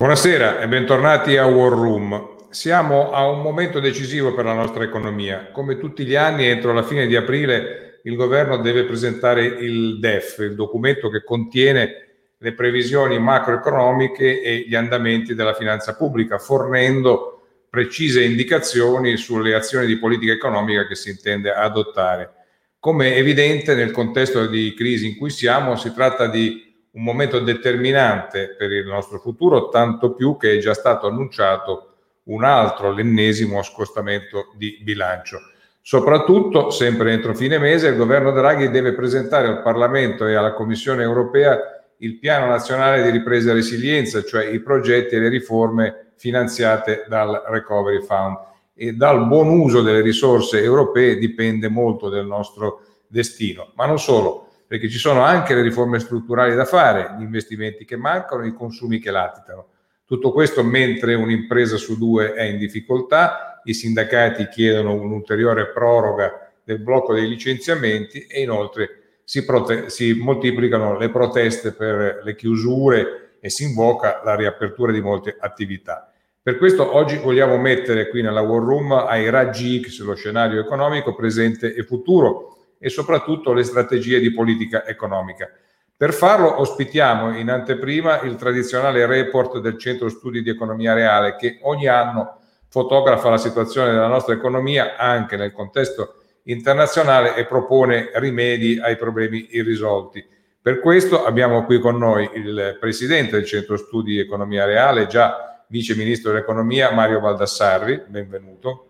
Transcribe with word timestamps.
Buonasera 0.00 0.60
e 0.60 0.66
bentornati 0.66 1.36
a 1.36 1.44
War 1.44 1.72
Room. 1.72 2.48
Siamo 2.48 3.12
a 3.12 3.28
un 3.28 3.42
momento 3.42 3.80
decisivo 3.80 4.32
per 4.32 4.46
la 4.46 4.54
nostra 4.54 4.82
economia. 4.82 5.50
Come 5.52 5.76
tutti 5.76 6.06
gli 6.06 6.14
anni, 6.14 6.46
entro 6.46 6.72
la 6.72 6.82
fine 6.82 7.06
di 7.06 7.16
aprile 7.16 8.00
il 8.04 8.16
governo 8.16 8.56
deve 8.56 8.84
presentare 8.84 9.44
il 9.44 9.98
DEF, 9.98 10.38
il 10.38 10.54
documento 10.54 11.10
che 11.10 11.22
contiene 11.22 12.12
le 12.38 12.54
previsioni 12.54 13.18
macroeconomiche 13.18 14.40
e 14.40 14.64
gli 14.66 14.74
andamenti 14.74 15.34
della 15.34 15.52
finanza 15.52 15.94
pubblica, 15.94 16.38
fornendo 16.38 17.42
precise 17.68 18.22
indicazioni 18.22 19.18
sulle 19.18 19.52
azioni 19.52 19.84
di 19.84 19.98
politica 19.98 20.32
economica 20.32 20.86
che 20.86 20.94
si 20.94 21.10
intende 21.10 21.52
adottare. 21.52 22.30
Come 22.78 23.16
evidente 23.16 23.74
nel 23.74 23.90
contesto 23.90 24.46
di 24.46 24.72
crisi 24.72 25.08
in 25.08 25.18
cui 25.18 25.28
siamo, 25.28 25.76
si 25.76 25.92
tratta 25.92 26.26
di 26.26 26.69
un 26.92 27.02
momento 27.02 27.38
determinante 27.38 28.54
per 28.56 28.72
il 28.72 28.86
nostro 28.86 29.18
futuro, 29.18 29.68
tanto 29.68 30.12
più 30.14 30.36
che 30.36 30.54
è 30.54 30.58
già 30.58 30.74
stato 30.74 31.06
annunciato 31.06 31.86
un 32.24 32.44
altro, 32.44 32.92
l'ennesimo 32.92 33.62
scostamento 33.62 34.52
di 34.56 34.78
bilancio. 34.82 35.38
Soprattutto, 35.82 36.70
sempre 36.70 37.12
entro 37.12 37.34
fine 37.34 37.58
mese, 37.58 37.88
il 37.88 37.96
governo 37.96 38.32
Draghi 38.32 38.70
deve 38.70 38.92
presentare 38.92 39.48
al 39.48 39.62
Parlamento 39.62 40.26
e 40.26 40.34
alla 40.34 40.52
Commissione 40.52 41.02
europea 41.02 41.58
il 41.98 42.18
Piano 42.18 42.46
Nazionale 42.46 43.02
di 43.02 43.10
Ripresa 43.10 43.50
e 43.50 43.54
Resilienza, 43.54 44.22
cioè 44.22 44.46
i 44.46 44.60
progetti 44.60 45.14
e 45.14 45.20
le 45.20 45.28
riforme 45.28 46.12
finanziate 46.16 47.04
dal 47.08 47.44
Recovery 47.46 48.02
Fund. 48.02 48.36
E 48.74 48.92
dal 48.92 49.26
buon 49.26 49.48
uso 49.48 49.82
delle 49.82 50.00
risorse 50.00 50.62
europee 50.62 51.16
dipende 51.16 51.68
molto 51.68 52.08
del 52.08 52.26
nostro 52.26 52.82
destino. 53.06 53.72
Ma 53.74 53.86
non 53.86 53.98
solo, 53.98 54.49
perché 54.70 54.88
ci 54.88 54.98
sono 54.98 55.22
anche 55.22 55.52
le 55.52 55.62
riforme 55.62 55.98
strutturali 55.98 56.54
da 56.54 56.64
fare, 56.64 57.16
gli 57.18 57.22
investimenti 57.22 57.84
che 57.84 57.96
mancano, 57.96 58.46
i 58.46 58.54
consumi 58.54 59.00
che 59.00 59.10
latitano. 59.10 59.66
Tutto 60.04 60.30
questo 60.30 60.62
mentre 60.62 61.14
un'impresa 61.14 61.76
su 61.76 61.98
due 61.98 62.34
è 62.34 62.44
in 62.44 62.56
difficoltà, 62.56 63.60
i 63.64 63.74
sindacati 63.74 64.46
chiedono 64.46 64.92
un'ulteriore 64.92 65.70
proroga 65.70 66.52
del 66.62 66.78
blocco 66.78 67.12
dei 67.14 67.28
licenziamenti 67.28 68.20
e 68.28 68.42
inoltre 68.42 69.18
si, 69.24 69.44
prote- 69.44 69.90
si 69.90 70.12
moltiplicano 70.12 70.96
le 70.96 71.10
proteste 71.10 71.72
per 71.72 72.20
le 72.22 72.36
chiusure 72.36 73.38
e 73.40 73.50
si 73.50 73.64
invoca 73.64 74.20
la 74.24 74.36
riapertura 74.36 74.92
di 74.92 75.00
molte 75.00 75.34
attività. 75.36 76.12
Per 76.40 76.58
questo 76.58 76.94
oggi 76.94 77.16
vogliamo 77.16 77.58
mettere 77.58 78.08
qui 78.08 78.22
nella 78.22 78.42
War 78.42 78.62
Room 78.62 78.92
ai 78.92 79.30
raggi 79.30 79.82
X 79.82 80.00
lo 80.02 80.14
scenario 80.14 80.60
economico 80.60 81.12
presente 81.16 81.74
e 81.74 81.82
futuro 81.82 82.54
e 82.80 82.88
soprattutto 82.88 83.52
le 83.52 83.62
strategie 83.62 84.18
di 84.18 84.32
politica 84.32 84.86
economica. 84.86 85.48
Per 85.94 86.14
farlo 86.14 86.58
ospitiamo 86.58 87.36
in 87.36 87.50
anteprima 87.50 88.22
il 88.22 88.36
tradizionale 88.36 89.04
report 89.04 89.58
del 89.58 89.76
Centro 89.78 90.08
Studi 90.08 90.42
di 90.42 90.48
Economia 90.48 90.94
Reale 90.94 91.36
che 91.36 91.58
ogni 91.62 91.88
anno 91.88 92.38
fotografa 92.68 93.28
la 93.28 93.36
situazione 93.36 93.90
della 93.90 94.06
nostra 94.06 94.32
economia 94.32 94.96
anche 94.96 95.36
nel 95.36 95.52
contesto 95.52 96.14
internazionale 96.44 97.36
e 97.36 97.44
propone 97.44 98.12
rimedi 98.14 98.80
ai 98.80 98.96
problemi 98.96 99.48
irrisolti. 99.50 100.26
Per 100.62 100.80
questo 100.80 101.24
abbiamo 101.24 101.66
qui 101.66 101.78
con 101.80 101.98
noi 101.98 102.30
il 102.34 102.78
presidente 102.80 103.32
del 103.32 103.44
Centro 103.44 103.76
Studi 103.76 104.12
di 104.12 104.20
Economia 104.20 104.64
Reale, 104.64 105.06
già 105.06 105.64
vice 105.68 105.94
ministro 105.94 106.32
dell'economia, 106.32 106.92
Mario 106.92 107.20
Baldassarri. 107.20 108.04
Benvenuto. 108.06 108.86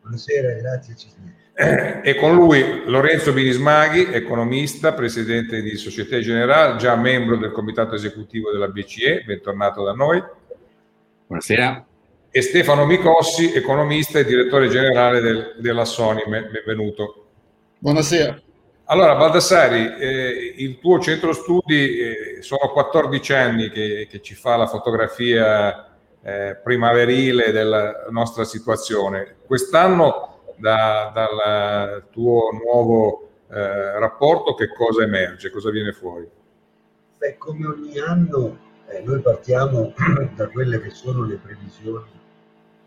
Buonasera, 0.00 0.52
grazie 0.54 0.94
Cisne. 0.96 1.41
Eh, 1.54 2.00
e 2.02 2.14
con 2.14 2.34
lui 2.34 2.82
Lorenzo 2.86 3.32
Binismaghi, 3.32 4.06
economista, 4.10 4.94
presidente 4.94 5.60
di 5.60 5.76
Società 5.76 6.18
Generale, 6.18 6.78
già 6.78 6.96
membro 6.96 7.36
del 7.36 7.52
comitato 7.52 7.94
esecutivo 7.94 8.50
della 8.50 8.68
BCE, 8.68 9.22
bentornato 9.26 9.84
da 9.84 9.92
noi. 9.92 10.22
Buonasera. 11.26 11.86
E 12.30 12.40
Stefano 12.40 12.86
Micossi, 12.86 13.52
economista 13.52 14.18
e 14.18 14.24
direttore 14.24 14.68
generale 14.68 15.20
del, 15.20 15.56
della 15.58 15.84
Sony, 15.84 16.22
benvenuto. 16.26 17.26
Buonasera. 17.78 18.40
Allora, 18.84 19.14
Baldassari, 19.16 19.96
eh, 19.98 20.54
il 20.56 20.78
tuo 20.78 20.98
centro 21.00 21.34
studi 21.34 21.98
eh, 21.98 22.38
sono 22.40 22.70
14 22.72 23.32
anni 23.34 23.70
che, 23.70 24.06
che, 24.10 24.22
ci 24.22 24.34
fa 24.34 24.56
la 24.56 24.66
fotografia 24.66 25.96
eh, 26.22 26.58
primaverile 26.62 27.52
della 27.52 28.06
nostra 28.10 28.44
situazione. 28.44 29.36
Quest'anno 29.46 30.31
da, 30.62 31.10
dal 31.12 32.04
tuo 32.10 32.50
nuovo 32.52 33.30
eh, 33.50 33.98
rapporto 33.98 34.54
che 34.54 34.68
cosa 34.68 35.02
emerge, 35.02 35.50
cosa 35.50 35.70
viene 35.70 35.92
fuori? 35.92 36.26
Beh, 37.18 37.36
come 37.36 37.66
ogni 37.66 37.98
anno 37.98 38.58
eh, 38.86 39.02
noi 39.02 39.20
partiamo 39.20 39.92
da 40.36 40.48
quelle 40.48 40.80
che 40.80 40.90
sono 40.90 41.24
le 41.24 41.36
previsioni 41.36 42.20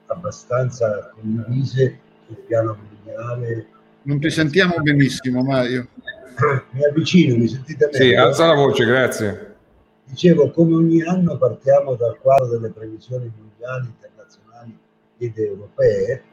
abbastanza 0.05 1.11
condivise 1.13 1.99
sul 2.25 2.37
piano 2.47 2.77
mondiale. 2.81 3.67
Non 4.03 4.21
ti 4.21 4.29
sentiamo 4.29 4.75
benissimo 4.81 5.43
Mario. 5.43 5.89
Mi 6.71 6.85
avvicino, 6.85 7.35
mi 7.37 7.47
sentite 7.47 7.87
bene? 7.87 8.03
Sì, 8.03 8.13
alza 8.13 8.47
la 8.47 8.55
voce, 8.55 8.85
grazie. 8.85 9.55
Dicevo, 10.05 10.51
come 10.51 10.75
ogni 10.75 11.01
anno 11.01 11.37
partiamo 11.37 11.95
dal 11.95 12.17
quadro 12.19 12.47
delle 12.47 12.69
previsioni 12.69 13.31
mondiali, 13.37 13.87
internazionali 13.87 14.77
ed 15.17 15.37
europee 15.37 16.23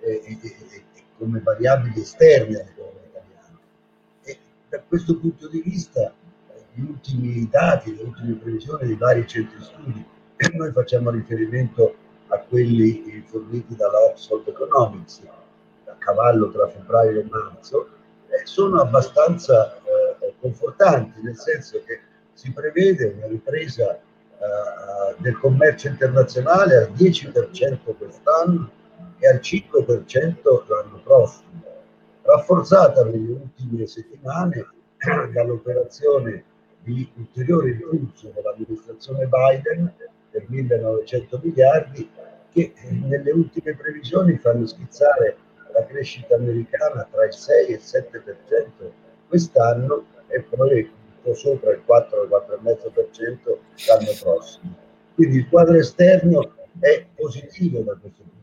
e, 0.00 0.20
e, 0.24 0.38
e, 0.42 0.82
come 1.22 1.38
variabili 1.38 2.00
esterne 2.00 2.60
all'economia 2.60 3.00
italiana. 3.08 3.58
E 4.24 4.38
da 4.68 4.80
questo 4.80 5.16
punto 5.18 5.46
di 5.46 5.60
vista 5.60 6.12
gli 6.72 6.82
ultimi 6.82 7.48
dati, 7.48 7.94
le 7.94 8.02
ultime 8.02 8.34
previsioni 8.34 8.86
dei 8.88 8.96
vari 8.96 9.24
centri 9.28 9.62
studi, 9.62 10.04
noi 10.54 10.72
facciamo 10.72 11.10
riferimento 11.10 11.94
a 12.26 12.38
quelli 12.38 13.22
forniti 13.28 13.76
dalla 13.76 14.00
Oxford 14.00 14.48
Economics, 14.48 15.22
a 15.84 15.94
cavallo 15.98 16.50
tra 16.50 16.66
febbraio 16.66 17.20
e 17.20 17.28
marzo, 17.30 17.88
eh, 18.26 18.44
sono 18.44 18.80
abbastanza 18.80 19.76
eh, 19.76 20.34
confortanti, 20.40 21.20
nel 21.22 21.36
senso 21.36 21.80
che 21.84 22.00
si 22.32 22.50
prevede 22.50 23.14
una 23.16 23.26
ripresa 23.26 23.94
eh, 23.94 25.14
del 25.18 25.38
commercio 25.38 25.86
internazionale 25.86 26.76
al 26.78 26.90
10% 26.90 27.96
quest'anno 27.96 28.80
e 29.22 29.28
al 29.28 29.36
5% 29.36 30.64
l'anno 30.66 31.00
prossimo, 31.04 31.62
rafforzata 32.22 33.04
nelle 33.04 33.30
ultime 33.30 33.86
settimane 33.86 34.66
dall'operazione 35.32 36.42
di 36.82 37.08
ulteriore 37.16 37.70
impulso 37.70 38.32
dell'amministrazione 38.34 39.28
Biden 39.28 39.92
per 40.28 40.44
1900 40.48 41.40
miliardi 41.40 42.10
che 42.50 42.72
nelle 42.88 43.30
ultime 43.30 43.76
previsioni 43.76 44.36
fanno 44.38 44.66
schizzare 44.66 45.36
la 45.72 45.86
crescita 45.86 46.34
americana 46.34 47.06
tra 47.08 47.24
il 47.24 47.32
6 47.32 47.66
e 47.66 47.72
il 47.74 47.80
7% 47.80 48.90
quest'anno 49.28 50.04
e 50.26 50.42
poi 50.42 50.80
un 50.82 51.22
po' 51.22 51.34
sopra 51.34 51.70
il 51.70 51.82
4 51.84 52.24
4,5% 52.24 53.58
l'anno 53.86 54.12
prossimo. 54.20 54.76
Quindi 55.14 55.36
il 55.36 55.48
quadro 55.48 55.76
esterno 55.76 56.54
è 56.80 57.06
positivo 57.14 57.82
da 57.82 57.96
questo 57.96 58.22
punto 58.22 58.41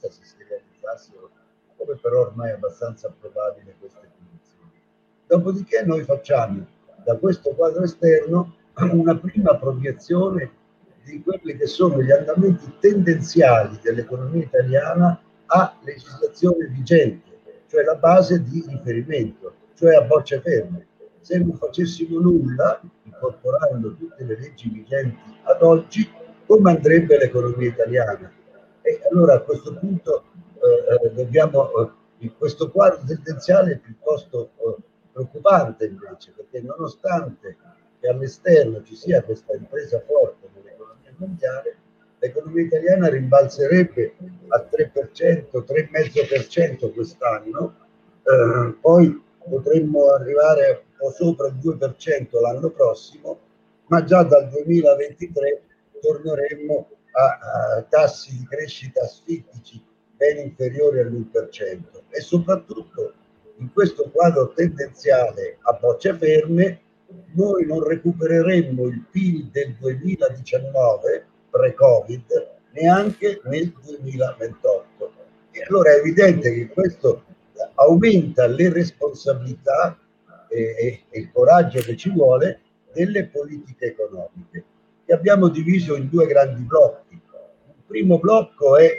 vista 0.00 0.10
se 0.10 0.24
si 0.24 0.36
realizzassero, 0.48 1.30
come 1.76 1.96
però 2.00 2.20
ormai 2.22 2.50
è 2.50 2.54
abbastanza 2.54 3.12
probabile 3.18 3.74
queste 3.78 4.08
condizioni. 4.16 4.72
Dopodiché 5.26 5.84
noi 5.84 6.04
facciamo 6.04 6.66
da 7.04 7.16
questo 7.16 7.50
quadro 7.50 7.82
esterno 7.82 8.54
una 8.92 9.16
prima 9.16 9.56
proiezione 9.56 10.58
di 11.04 11.22
quelli 11.22 11.56
che 11.56 11.66
sono 11.66 12.00
gli 12.02 12.10
andamenti 12.10 12.72
tendenziali 12.78 13.78
dell'economia 13.82 14.42
italiana 14.42 15.20
a 15.46 15.76
legislazione 15.82 16.66
vigente, 16.66 17.40
cioè 17.66 17.84
la 17.84 17.96
base 17.96 18.42
di 18.42 18.64
riferimento, 18.66 19.54
cioè 19.74 19.96
a 19.96 20.02
bocce 20.02 20.40
ferme. 20.40 20.86
Se 21.20 21.38
non 21.38 21.54
facessimo 21.54 22.18
nulla, 22.18 22.80
incorporando 23.02 23.94
tutte 23.94 24.24
le 24.24 24.38
leggi 24.38 24.70
vigenti 24.70 25.18
ad 25.42 25.62
oggi, 25.62 26.08
come 26.46 26.70
andrebbe 26.70 27.18
l'economia 27.18 27.68
italiana? 27.68 28.32
E 28.90 29.00
allora 29.10 29.34
a 29.34 29.40
questo 29.40 29.76
punto 29.78 30.24
eh, 30.54 31.06
eh 31.06 31.10
dobbiamo, 31.12 31.70
eh, 32.18 32.32
questo 32.36 32.70
quadro 32.70 33.00
tendenziale 33.06 33.72
è 33.72 33.78
piuttosto 33.78 34.50
eh, 34.56 34.82
preoccupante 35.12 35.86
invece, 35.86 36.32
perché 36.34 36.60
nonostante 36.60 37.56
che 38.00 38.08
all'esterno 38.08 38.82
ci 38.82 38.96
sia 38.96 39.22
questa 39.22 39.54
impresa 39.54 40.02
forte 40.04 40.48
nell'economia 40.54 41.14
mondiale, 41.16 41.76
l'economia 42.18 42.64
italiana 42.64 43.08
rimbalzerebbe 43.08 44.14
al 44.48 44.68
3%, 44.70 45.64
3,5% 45.64 46.92
quest'anno, 46.92 47.74
eh, 48.22 48.74
poi 48.80 49.22
potremmo 49.48 50.10
arrivare 50.10 50.84
un 50.84 50.96
po' 50.98 51.10
sopra 51.12 51.46
il 51.46 51.54
2% 51.62 52.40
l'anno 52.40 52.70
prossimo, 52.70 53.38
ma 53.86 54.02
già 54.02 54.22
dal 54.24 54.48
2023 54.48 55.62
torneremmo 56.00 56.88
a, 57.20 57.86
tassi 57.88 58.36
di 58.36 58.46
crescita 58.46 59.02
asfittici 59.02 59.82
ben 60.16 60.38
inferiori 60.38 61.00
all'1% 61.00 61.80
e 62.10 62.20
soprattutto 62.20 63.14
in 63.58 63.72
questo 63.72 64.10
quadro 64.10 64.52
tendenziale 64.52 65.58
a 65.62 65.72
bocce 65.72 66.14
ferme 66.14 66.80
noi 67.32 67.66
non 67.66 67.82
recupereremmo 67.86 68.86
il 68.86 69.04
PIL 69.10 69.50
del 69.50 69.74
2019 69.78 71.26
pre-Covid, 71.50 72.24
neanche 72.72 73.40
nel 73.44 73.72
2028. 73.82 75.12
E 75.50 75.62
allora 75.68 75.92
è 75.92 75.98
evidente 75.98 76.52
che 76.52 76.68
questo 76.68 77.24
aumenta 77.74 78.46
le 78.46 78.72
responsabilità 78.72 79.98
e, 80.48 81.04
e 81.10 81.18
il 81.18 81.30
coraggio 81.32 81.80
che 81.80 81.96
ci 81.96 82.10
vuole 82.10 82.60
delle 82.92 83.26
politiche 83.26 83.86
economiche, 83.86 84.64
che 85.10 85.16
abbiamo 85.16 85.48
diviso 85.48 85.96
in 85.96 86.08
due 86.08 86.24
grandi 86.28 86.62
blocchi. 86.62 87.14
Il 87.14 87.82
primo 87.84 88.20
blocco 88.20 88.76
è 88.76 88.92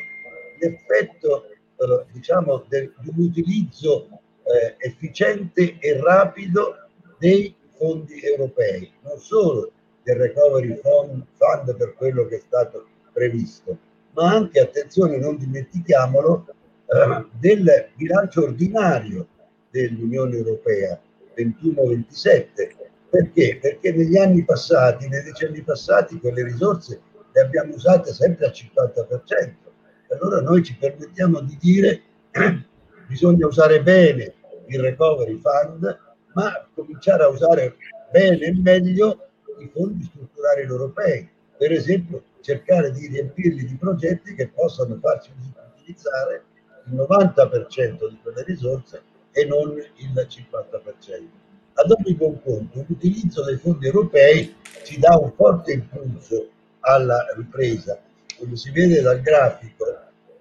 l'effetto 0.59 1.45
eh, 1.45 2.05
diciamo, 2.11 2.65
del, 2.67 2.93
di 2.99 3.11
un 3.15 3.23
utilizzo 3.23 4.09
eh, 4.43 4.75
efficiente 4.77 5.77
e 5.79 6.01
rapido 6.01 6.89
dei 7.17 7.55
fondi 7.77 8.19
europei, 8.21 8.91
non 9.03 9.19
solo 9.19 9.71
del 10.03 10.17
recovery 10.17 10.81
fund, 10.83 11.25
fund 11.37 11.77
per 11.77 11.93
quello 11.93 12.25
che 12.25 12.35
è 12.35 12.41
stato 12.45 12.87
previsto, 13.13 13.77
ma 14.11 14.33
anche, 14.33 14.59
attenzione, 14.59 15.17
non 15.17 15.37
dimentichiamolo, 15.37 16.45
eh, 16.87 17.25
del 17.39 17.87
bilancio 17.95 18.43
ordinario 18.43 19.27
dell'Unione 19.69 20.35
Europea 20.35 20.99
21-27. 21.37 22.80
Perché? 23.11 23.59
Perché 23.61 23.91
negli 23.91 24.17
anni 24.17 24.45
passati, 24.45 25.09
nei 25.09 25.21
decenni 25.21 25.61
passati, 25.63 26.17
quelle 26.17 26.45
risorse 26.45 27.01
le 27.33 27.41
abbiamo 27.41 27.73
usate 27.73 28.13
sempre 28.13 28.45
al 28.45 28.53
50%. 28.53 29.53
Allora 30.11 30.39
noi 30.39 30.63
ci 30.63 30.77
permettiamo 30.77 31.41
di 31.41 31.57
dire 31.59 32.01
che 32.31 32.65
bisogna 33.07 33.47
usare 33.47 33.83
bene 33.83 34.33
il 34.67 34.79
recovery 34.79 35.41
fund, 35.41 35.99
ma 36.33 36.69
cominciare 36.73 37.23
a 37.23 37.27
usare 37.27 37.75
bene 38.09 38.45
e 38.45 38.55
meglio 38.55 39.27
i 39.59 39.69
fondi 39.73 40.05
strutturali 40.05 40.61
europei. 40.61 41.29
Per 41.57 41.69
esempio, 41.69 42.23
cercare 42.39 42.91
di 42.91 43.07
riempirli 43.07 43.65
di 43.65 43.75
progetti 43.75 44.33
che 44.35 44.47
possano 44.47 44.97
farci 45.01 45.31
utilizzare 45.75 46.45
il 46.85 46.95
90% 46.95 48.07
di 48.07 48.19
quelle 48.23 48.43
risorse 48.45 49.01
e 49.31 49.43
non 49.43 49.71
il 49.77 50.27
50%. 50.29 51.50
Ad 51.73 51.91
ogni 51.91 52.13
buon 52.15 52.41
conto, 52.41 52.85
l'utilizzo 52.87 53.43
dei 53.43 53.57
fondi 53.57 53.85
europei 53.85 54.53
ci 54.83 54.99
dà 54.99 55.17
un 55.17 55.31
forte 55.33 55.73
impulso 55.73 56.49
alla 56.81 57.25
ripresa. 57.35 57.99
Come 58.37 58.55
si 58.55 58.71
vede 58.71 59.01
dal 59.01 59.21
grafico, 59.21 59.85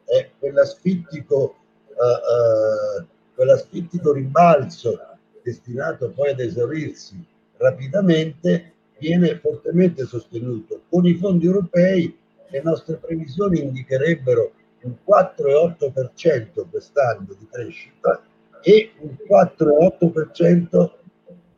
è 0.04 0.28
quell'asfittico, 0.38 1.56
uh, 1.86 3.00
uh, 3.00 3.06
quell'asfittico 3.34 4.12
rimbalzo 4.12 4.98
destinato 5.42 6.10
poi 6.10 6.30
ad 6.30 6.40
esaurirsi 6.40 7.24
rapidamente 7.56 8.72
viene 8.98 9.38
fortemente 9.38 10.04
sostenuto. 10.04 10.82
Con 10.88 11.06
i 11.06 11.14
fondi 11.14 11.46
europei 11.46 12.16
le 12.48 12.62
nostre 12.62 12.96
previsioni 12.96 13.62
indicherebbero 13.62 14.52
un 14.82 14.94
4,8% 15.06 16.68
quest'anno 16.68 17.36
di 17.38 17.46
crescita 17.50 18.22
e 18.62 18.92
un 18.98 19.16
4,8%, 19.28 20.90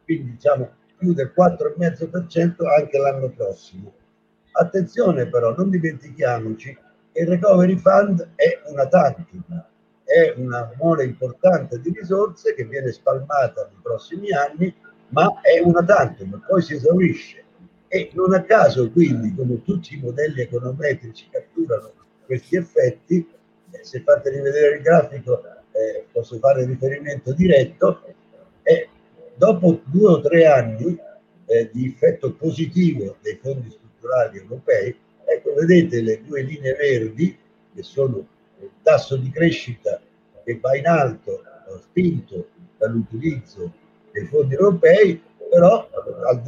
quindi 0.04 0.32
diciamo 0.32 0.70
più 0.96 1.12
del 1.12 1.32
4,5% 1.37 2.66
anche 2.78 2.99
l'anno 2.99 3.28
prossimo. 3.31 3.93
Attenzione 4.52 5.26
però, 5.26 5.54
non 5.56 5.70
dimentichiamoci 5.70 6.78
che 7.12 7.20
il 7.20 7.28
Recovery 7.28 7.76
Fund 7.76 8.31
è 8.37 8.60
una 8.66 8.87
tantum, 8.87 9.64
è 10.04 10.34
una 10.37 10.70
mole 10.78 11.04
importante 11.04 11.81
di 11.81 11.90
risorse 11.90 12.54
che 12.54 12.64
viene 12.64 12.93
spalmata 12.93 13.69
nei 13.70 13.81
prossimi 13.82 14.31
anni, 14.32 14.75
ma 15.08 15.40
è 15.40 15.60
una 15.60 15.82
tantum, 15.84 16.43
poi 16.46 16.62
si 16.62 16.75
esaurisce. 16.75 17.44
E 17.88 18.10
non 18.14 18.32
a 18.32 18.43
caso, 18.43 18.90
quindi, 18.90 19.34
come 19.34 19.62
tutti 19.62 19.94
i 19.94 20.00
modelli 20.00 20.43
econometrici 20.43 21.28
catturano 21.31 21.93
questi 22.25 22.56
effetti, 22.56 23.26
eh, 23.70 23.84
se 23.84 24.00
fate 24.00 24.31
rivedere 24.31 24.76
il 24.76 24.82
grafico 24.82 25.43
eh, 25.72 26.06
posso 26.12 26.38
fare 26.38 26.64
riferimento 26.64 27.32
diretto, 27.32 28.02
e 28.62 28.88
dopo 29.42 29.80
due 29.86 30.08
o 30.08 30.20
tre 30.20 30.46
anni 30.46 30.96
eh, 31.46 31.68
di 31.72 31.86
effetto 31.86 32.32
positivo 32.34 33.16
dei 33.22 33.40
fondi 33.42 33.70
strutturali 33.70 34.38
europei, 34.38 34.96
ecco 35.24 35.54
vedete 35.54 36.00
le 36.00 36.22
due 36.24 36.42
linee 36.42 36.74
verdi 36.74 37.36
che 37.74 37.82
sono 37.82 38.24
il 38.60 38.70
tasso 38.82 39.16
di 39.16 39.28
crescita 39.30 40.00
che 40.44 40.60
va 40.60 40.76
in 40.76 40.86
alto, 40.86 41.42
spinto 41.80 42.50
dall'utilizzo 42.76 43.72
dei 44.12 44.26
fondi 44.26 44.54
europei, 44.54 45.20
però 45.50 45.88
al 46.28 46.40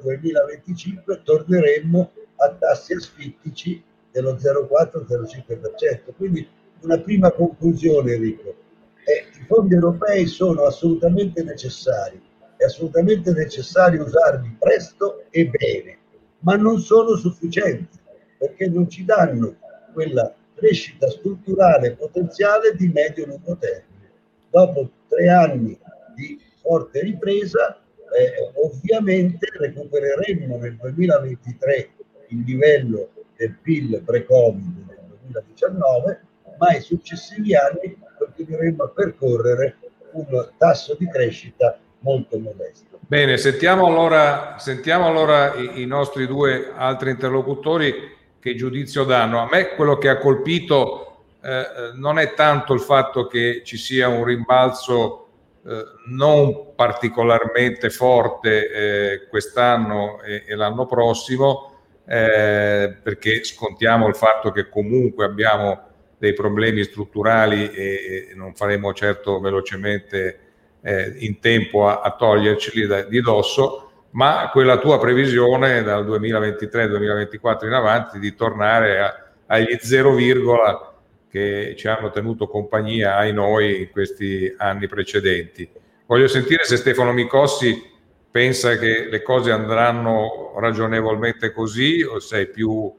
2024-2025 0.00 1.22
torneremmo 1.24 2.12
a 2.36 2.50
tassi 2.50 2.92
asfittici 2.92 3.82
dello 4.12 4.34
0,4-0,5%. 4.34 6.14
Quindi 6.16 6.46
una 6.82 7.00
prima 7.00 7.32
conclusione, 7.32 8.12
Enrico. 8.12 8.65
Eh, 9.08 9.24
I 9.40 9.44
fondi 9.46 9.74
europei 9.74 10.26
sono 10.26 10.64
assolutamente 10.64 11.44
necessari, 11.44 12.20
è 12.56 12.64
assolutamente 12.64 13.32
necessario 13.32 14.02
usarli 14.02 14.56
presto 14.58 15.26
e 15.30 15.46
bene, 15.46 15.98
ma 16.40 16.56
non 16.56 16.80
sono 16.80 17.14
sufficienti 17.14 18.00
perché 18.36 18.68
non 18.68 18.90
ci 18.90 19.04
danno 19.04 19.54
quella 19.92 20.34
crescita 20.56 21.08
strutturale 21.08 21.94
potenziale 21.94 22.74
di 22.74 22.88
medio-lungo 22.88 23.56
termine. 23.56 24.10
Dopo 24.50 24.90
tre 25.06 25.28
anni 25.28 25.78
di 26.16 26.40
forte 26.60 27.00
ripresa, 27.02 27.80
eh, 28.18 28.52
ovviamente 28.56 29.46
recupereremo 29.56 30.56
nel 30.56 30.76
2023 30.78 31.90
il 32.30 32.42
livello 32.44 33.10
del 33.36 33.56
PIL 33.62 34.02
pre-Covid 34.04 34.86
del 34.86 34.98
2019, 35.20 36.20
ma 36.58 36.74
i 36.74 36.80
successivi 36.80 37.54
anni 37.54 37.96
continueremo 38.36 38.84
a 38.84 38.88
percorrere 38.88 39.76
un 40.12 40.48
tasso 40.58 40.94
di 40.98 41.08
crescita 41.08 41.78
molto 42.00 42.38
modesto. 42.38 42.98
Bene, 43.00 43.36
sentiamo 43.38 43.86
allora, 43.86 44.56
sentiamo 44.58 45.06
allora 45.06 45.54
i, 45.54 45.82
i, 45.82 45.86
nostri 45.86 46.26
due 46.26 46.72
altri 46.74 47.10
interlocutori 47.10 48.14
che 48.38 48.54
giudizio 48.54 49.04
danno. 49.04 49.40
A 49.40 49.48
me 49.50 49.74
quello 49.74 49.96
che 49.96 50.08
ha 50.08 50.18
colpito 50.18 51.24
eh, 51.42 51.92
non 51.94 52.18
è 52.18 52.34
tanto 52.34 52.74
il 52.74 52.80
fatto 52.80 53.26
che 53.26 53.62
ci 53.64 53.76
sia 53.76 54.08
un 54.08 54.24
rimbalzo 54.24 55.28
eh, 55.64 55.84
non 56.08 56.74
particolarmente 56.74 57.90
forte 57.90 58.70
eh, 58.70 59.26
quest'anno 59.28 60.20
e, 60.22 60.44
e 60.46 60.54
l'anno 60.54 60.86
prossimo, 60.86 61.72
eh, 62.06 62.96
perché 63.02 63.42
scontiamo 63.42 64.06
il 64.06 64.14
fatto 64.14 64.52
che 64.52 64.68
comunque 64.68 65.24
abbiamo 65.24 65.86
dei 66.18 66.32
problemi 66.32 66.82
strutturali 66.82 67.70
e, 67.70 68.32
non 68.34 68.54
faremo 68.54 68.92
certo 68.92 69.38
velocemente 69.40 70.38
eh, 70.80 71.14
in 71.18 71.40
tempo 71.40 71.86
a, 71.88 72.00
a 72.00 72.12
toglierceli 72.12 72.86
da, 72.86 73.02
di 73.02 73.20
dosso, 73.20 73.90
ma 74.10 74.48
quella 74.50 74.78
tua 74.78 74.98
previsione 74.98 75.82
dal 75.82 76.06
2023-2024 76.06 77.66
in 77.66 77.72
avanti 77.72 78.18
di 78.18 78.34
tornare 78.34 79.00
a, 79.00 79.26
agli 79.46 79.76
0, 79.78 80.94
che 81.28 81.74
ci 81.76 81.88
hanno 81.88 82.10
tenuto 82.10 82.48
compagnia 82.48 83.16
ai 83.16 83.32
noi 83.32 83.80
in 83.80 83.90
questi 83.90 84.52
anni 84.56 84.86
precedenti. 84.86 85.68
Voglio 86.06 86.28
sentire 86.28 86.64
se 86.64 86.76
Stefano 86.76 87.12
Micossi 87.12 87.94
pensa 88.30 88.78
che 88.78 89.08
le 89.10 89.22
cose 89.22 89.50
andranno 89.50 90.54
ragionevolmente 90.58 91.52
così 91.52 92.02
o 92.02 92.20
sei 92.20 92.46
più 92.48 92.92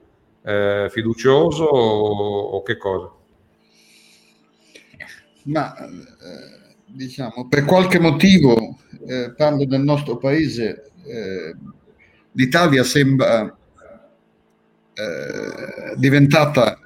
eh, 0.48 0.88
fiducioso 0.90 1.66
o, 1.66 2.50
o, 2.56 2.64
che 2.64 2.78
cosa? 2.78 3.12
Ma 5.44 5.76
eh, 5.78 6.76
diciamo, 6.86 7.50
per 7.50 7.66
qualche 7.66 8.00
motivo, 8.00 8.80
eh, 9.06 9.34
parlo 9.36 9.66
del 9.66 9.82
nostro 9.82 10.18
paese, 10.18 10.92
eh, 11.06 11.56
l'Italia 12.32 12.84
sembra 12.86 13.58
eh, 14.94 15.96
diventata, 15.98 16.80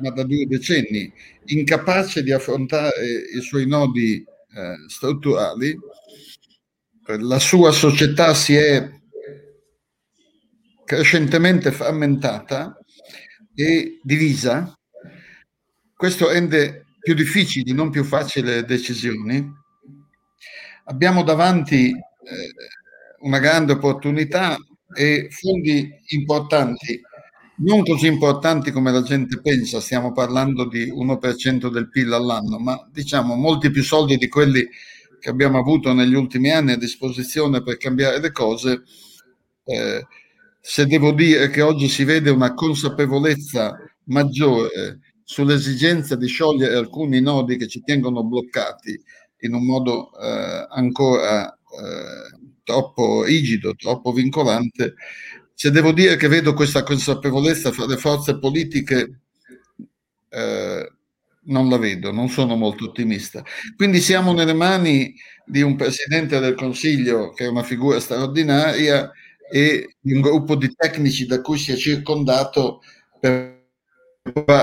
ma 0.00 0.10
da 0.10 0.22
due 0.22 0.46
decenni, 0.46 1.12
incapace 1.46 2.22
di 2.22 2.30
affrontare 2.30 3.24
i 3.36 3.40
suoi 3.40 3.66
nodi 3.66 4.24
eh, 4.54 4.74
strutturali 4.86 5.76
la 7.16 7.38
sua 7.38 7.72
società 7.72 8.34
si 8.34 8.54
è 8.54 8.86
crescentemente 10.84 11.72
frammentata 11.72 12.77
e 13.58 13.98
divisa. 14.04 14.72
Questo 15.92 16.28
rende 16.28 16.84
più 17.00 17.14
difficili, 17.14 17.72
non 17.72 17.90
più 17.90 18.04
facili 18.04 18.64
decisioni. 18.64 19.44
Abbiamo 20.84 21.24
davanti 21.24 21.88
eh, 21.88 21.96
una 23.22 23.40
grande 23.40 23.72
opportunità 23.72 24.56
e 24.94 25.26
fondi 25.30 25.92
importanti, 26.10 27.00
non 27.56 27.82
così 27.82 28.06
importanti 28.06 28.70
come 28.70 28.92
la 28.92 29.02
gente 29.02 29.40
pensa, 29.40 29.80
stiamo 29.80 30.12
parlando 30.12 30.68
di 30.68 30.92
1% 30.92 31.68
del 31.68 31.90
PIL 31.90 32.12
all'anno, 32.12 32.60
ma 32.60 32.88
diciamo 32.92 33.34
molti 33.34 33.70
più 33.70 33.82
soldi 33.82 34.16
di 34.18 34.28
quelli 34.28 34.68
che 35.18 35.30
abbiamo 35.30 35.58
avuto 35.58 35.92
negli 35.92 36.14
ultimi 36.14 36.52
anni 36.52 36.72
a 36.72 36.78
disposizione 36.78 37.60
per 37.64 37.76
cambiare 37.76 38.20
le 38.20 38.30
cose, 38.30 38.84
eh, 39.64 40.06
se 40.70 40.84
devo 40.84 41.12
dire 41.12 41.48
che 41.48 41.62
oggi 41.62 41.88
si 41.88 42.04
vede 42.04 42.28
una 42.28 42.52
consapevolezza 42.52 43.74
maggiore 44.04 44.98
sull'esigenza 45.24 46.14
di 46.14 46.26
sciogliere 46.26 46.76
alcuni 46.76 47.22
nodi 47.22 47.56
che 47.56 47.66
ci 47.66 47.80
tengono 47.80 48.22
bloccati 48.22 49.00
in 49.38 49.54
un 49.54 49.64
modo 49.64 50.10
eh, 50.20 50.66
ancora 50.68 51.50
eh, 51.50 52.50
troppo 52.64 53.22
rigido, 53.24 53.74
troppo 53.76 54.12
vincolante, 54.12 54.96
se 55.54 55.70
devo 55.70 55.90
dire 55.90 56.16
che 56.16 56.28
vedo 56.28 56.52
questa 56.52 56.82
consapevolezza 56.82 57.72
fra 57.72 57.86
le 57.86 57.96
forze 57.96 58.38
politiche, 58.38 59.20
eh, 60.28 60.92
non 61.44 61.70
la 61.70 61.78
vedo, 61.78 62.12
non 62.12 62.28
sono 62.28 62.56
molto 62.56 62.84
ottimista. 62.84 63.42
Quindi 63.74 64.00
siamo 64.00 64.34
nelle 64.34 64.52
mani 64.52 65.14
di 65.46 65.62
un 65.62 65.76
Presidente 65.76 66.38
del 66.40 66.54
Consiglio 66.54 67.32
che 67.32 67.46
è 67.46 67.48
una 67.48 67.62
figura 67.62 67.98
straordinaria 68.00 69.10
e 69.50 69.96
di 70.00 70.12
un 70.12 70.20
gruppo 70.20 70.54
di 70.54 70.72
tecnici 70.74 71.26
da 71.26 71.40
cui 71.40 71.58
si 71.58 71.72
è 71.72 71.76
circondato 71.76 72.80
per 73.18 73.56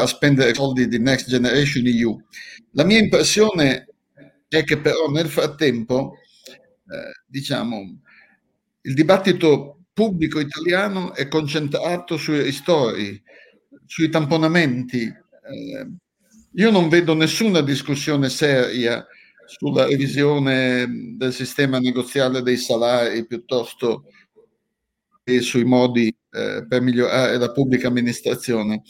spendere 0.05 0.53
soldi 0.53 0.87
di 0.87 0.99
Next 0.99 1.27
Generation 1.27 1.85
EU. 1.87 2.17
La 2.71 2.83
mia 2.83 2.99
impressione 2.99 3.87
è 4.47 4.63
che 4.63 4.77
però 4.79 5.09
nel 5.09 5.27
frattempo, 5.27 6.17
eh, 6.45 7.21
diciamo, 7.25 7.99
il 8.81 8.93
dibattito 8.93 9.79
pubblico 9.93 10.39
italiano 10.39 11.13
è 11.13 11.27
concentrato 11.27 12.17
sui 12.17 12.41
ristori, 12.41 13.21
sui 13.85 14.09
tamponamenti. 14.09 15.03
Eh, 15.03 15.87
io 16.57 16.71
non 16.71 16.89
vedo 16.89 17.13
nessuna 17.13 17.61
discussione 17.61 18.29
seria 18.29 19.05
sulla 19.47 19.85
revisione 19.85 21.15
del 21.17 21.33
sistema 21.33 21.79
negoziale 21.79 22.41
dei 22.41 22.57
salari 22.57 23.25
piuttosto 23.25 24.05
che 25.25 25.41
sui 25.41 25.63
modi 25.63 26.15
eh, 26.29 26.65
per 26.67 26.81
migliorare 26.81 27.37
la 27.37 27.51
pubblica 27.51 27.87
amministrazione. 27.87 28.83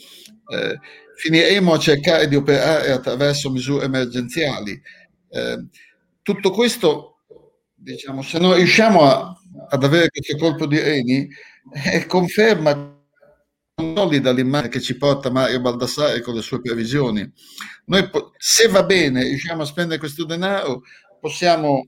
Eh, 0.48 0.78
finiremo 1.16 1.72
a 1.72 1.78
cercare 1.78 2.28
di 2.28 2.36
operare 2.36 2.92
attraverso 2.92 3.50
misure 3.50 3.86
emergenziali. 3.86 4.78
Eh, 5.30 5.66
tutto 6.20 6.50
questo, 6.50 7.22
diciamo, 7.74 8.20
se 8.20 8.38
non 8.38 8.54
riusciamo 8.54 9.00
a, 9.02 9.34
ad 9.70 9.82
avere 9.82 10.10
questo 10.10 10.36
colpo 10.36 10.66
di 10.66 10.78
reni, 10.78 11.26
eh, 11.90 12.04
conferma 12.06 12.94
solida 13.74 14.30
l'immagine 14.32 14.70
che 14.70 14.80
ci 14.80 14.96
porta 14.98 15.30
Mario 15.30 15.60
Baldassare 15.60 16.20
con 16.20 16.34
le 16.34 16.42
sue 16.42 16.60
previsioni. 16.60 17.30
Noi, 17.86 18.10
se 18.36 18.68
va 18.68 18.82
bene, 18.82 19.22
riusciamo 19.22 19.62
a 19.62 19.66
spendere 19.66 19.98
questo 19.98 20.26
denaro, 20.26 20.82
possiamo, 21.18 21.86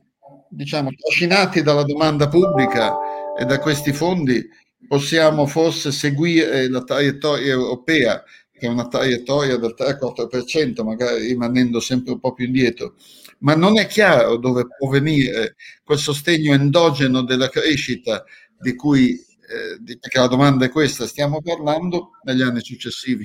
diciamo, 0.48 0.88
trascinati 0.90 1.60
dalla 1.60 1.84
domanda 1.84 2.28
pubblica 2.28 2.96
e 3.38 3.44
da 3.44 3.60
questi 3.60 3.92
fondi, 3.92 4.44
possiamo 4.88 5.46
forse 5.46 5.92
seguire 5.92 6.68
la 6.68 6.82
traiettoria 6.82 7.52
europea, 7.52 8.24
che 8.52 8.66
è 8.66 8.68
una 8.68 8.88
traiettoria 8.88 9.56
del 9.58 9.76
3-4%, 9.78 10.82
magari 10.82 11.28
rimanendo 11.28 11.78
sempre 11.78 12.14
un 12.14 12.18
po' 12.18 12.32
più 12.32 12.46
indietro, 12.46 12.96
ma 13.40 13.54
non 13.54 13.78
è 13.78 13.86
chiaro 13.86 14.38
dove 14.38 14.66
può 14.76 14.88
venire 14.88 15.54
quel 15.84 15.98
sostegno 15.98 16.52
endogeno 16.52 17.22
della 17.22 17.48
crescita 17.48 18.24
di 18.58 18.74
cui, 18.74 19.12
eh, 19.12 19.98
perché 20.00 20.18
la 20.18 20.26
domanda 20.26 20.64
è 20.64 20.70
questa, 20.70 21.06
stiamo 21.06 21.40
parlando 21.40 22.10
negli 22.24 22.42
anni 22.42 22.60
successivi. 22.60 23.24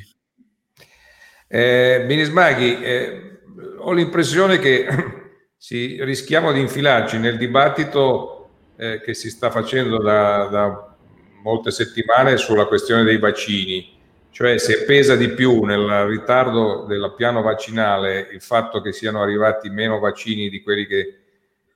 Eh, 1.47 2.03
Binismaghi, 2.05 2.83
eh, 2.83 3.41
ho 3.79 3.91
l'impressione 3.93 4.59
che 4.59 4.85
si, 5.57 6.03
rischiamo 6.03 6.51
di 6.51 6.59
infilarci 6.59 7.17
nel 7.17 7.37
dibattito 7.37 8.42
eh, 8.75 9.01
che 9.01 9.13
si 9.13 9.29
sta 9.29 9.49
facendo 9.49 9.97
da, 9.97 10.47
da 10.51 10.95
molte 11.41 11.71
settimane 11.71 12.37
sulla 12.37 12.65
questione 12.65 13.03
dei 13.03 13.17
vaccini 13.17 13.91
cioè 14.33 14.57
se 14.57 14.83
pesa 14.85 15.15
di 15.15 15.29
più 15.29 15.63
nel 15.63 16.05
ritardo 16.05 16.85
del 16.87 17.13
piano 17.15 17.43
vaccinale 17.43 18.29
il 18.31 18.41
fatto 18.41 18.81
che 18.81 18.91
siano 18.91 19.21
arrivati 19.21 19.69
meno 19.69 19.99
vaccini 19.99 20.49
di 20.49 20.63
quelli 20.63 20.87
che 20.87 21.17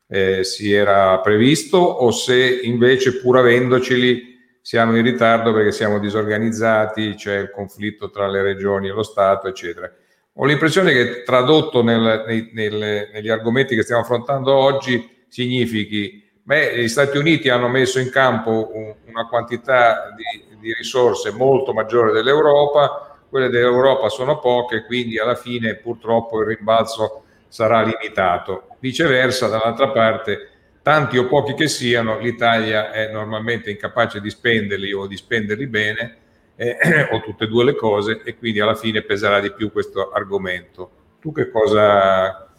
eh, 0.07 0.43
si 0.43 0.73
era 0.73 1.19
previsto 1.19 1.77
o 1.77 2.09
se 2.09 2.61
invece 2.63 3.19
pur 3.19 3.37
avendoceli 3.37 4.35
siamo 4.59 4.97
in 4.97 5.03
ritardo 5.03 5.53
perché 5.53 5.71
siamo 5.71 5.97
disorganizzati, 5.97 7.13
c'è 7.13 7.37
il 7.37 7.51
conflitto 7.51 8.09
tra 8.09 8.27
le 8.27 8.41
regioni 8.41 8.89
e 8.89 8.91
lo 8.91 9.01
Stato, 9.01 9.47
eccetera. 9.47 9.89
Ho 10.33 10.45
l'impressione 10.45 10.91
che 10.91 11.23
tradotto 11.23 11.81
nel, 11.83 12.49
nel, 12.51 13.09
negli 13.13 13.29
argomenti 13.29 13.75
che 13.75 13.83
stiamo 13.83 14.01
affrontando 14.01 14.53
oggi 14.53 15.25
significhi, 15.29 16.26
beh, 16.47 16.81
gli 16.81 16.87
Stati 16.87 17.17
Uniti 17.17 17.49
hanno 17.49 17.67
messo 17.67 17.99
in 17.99 18.09
campo 18.09 18.71
un, 18.73 18.95
una 19.05 19.27
quantità 19.27 20.13
di 20.15 20.47
di 20.59 20.73
risorse 20.73 21.31
molto 21.31 21.73
maggiore 21.73 22.11
dell'Europa, 22.11 23.17
quelle 23.29 23.49
dell'Europa 23.49 24.09
sono 24.09 24.39
poche, 24.39 24.85
quindi 24.85 25.17
alla 25.17 25.35
fine 25.35 25.75
purtroppo 25.75 26.41
il 26.41 26.47
rimbalzo 26.47 27.23
sarà 27.47 27.81
limitato. 27.81 28.75
Viceversa, 28.79 29.47
dall'altra 29.47 29.89
parte, 29.89 30.49
tanti 30.81 31.17
o 31.17 31.27
pochi 31.27 31.53
che 31.53 31.67
siano, 31.67 32.19
l'Italia 32.19 32.91
è 32.91 33.11
normalmente 33.11 33.69
incapace 33.69 34.19
di 34.19 34.29
spenderli 34.29 34.91
o 34.93 35.07
di 35.07 35.15
spenderli 35.15 35.67
bene, 35.67 36.17
eh, 36.55 37.07
o 37.11 37.21
tutte 37.21 37.45
e 37.45 37.47
due 37.47 37.63
le 37.63 37.75
cose, 37.75 38.21
e 38.23 38.37
quindi 38.37 38.59
alla 38.59 38.75
fine 38.75 39.01
peserà 39.03 39.39
di 39.39 39.53
più 39.53 39.71
questo 39.71 40.11
argomento. 40.11 40.91
Tu 41.19 41.31
che 41.31 41.49
cosa, 41.49 42.49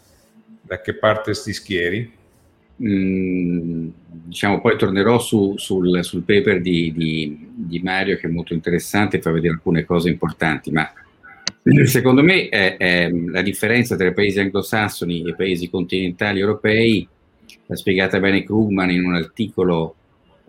da 0.60 0.80
che 0.80 0.94
parte 0.94 1.32
ti 1.32 1.52
schieri? 1.52 2.16
Mm, 2.80 3.88
diciamo, 4.06 4.60
poi 4.60 4.78
tornerò 4.78 5.18
su, 5.18 5.54
sul, 5.56 6.04
sul, 6.04 6.22
paper 6.22 6.60
di, 6.60 6.92
di, 6.92 7.48
di, 7.52 7.80
Mario 7.80 8.16
che 8.16 8.28
è 8.28 8.30
molto 8.30 8.54
interessante 8.54 9.16
e 9.16 9.20
fa 9.20 9.32
vedere 9.32 9.54
alcune 9.54 9.84
cose 9.84 10.08
importanti, 10.08 10.70
ma 10.70 10.88
secondo 11.86 12.22
me 12.22 12.48
è, 12.48 12.76
è 12.76 13.10
la 13.10 13.42
differenza 13.42 13.96
tra 13.96 14.06
i 14.06 14.14
paesi 14.14 14.38
anglosassoni 14.38 15.24
e 15.24 15.30
i 15.30 15.34
paesi 15.34 15.68
continentali 15.68 16.38
europei 16.38 17.06
l'ha 17.66 17.76
spiegata 17.76 18.20
bene 18.20 18.44
Krugman 18.44 18.90
in 18.90 19.04
un 19.04 19.14
articolo 19.14 19.94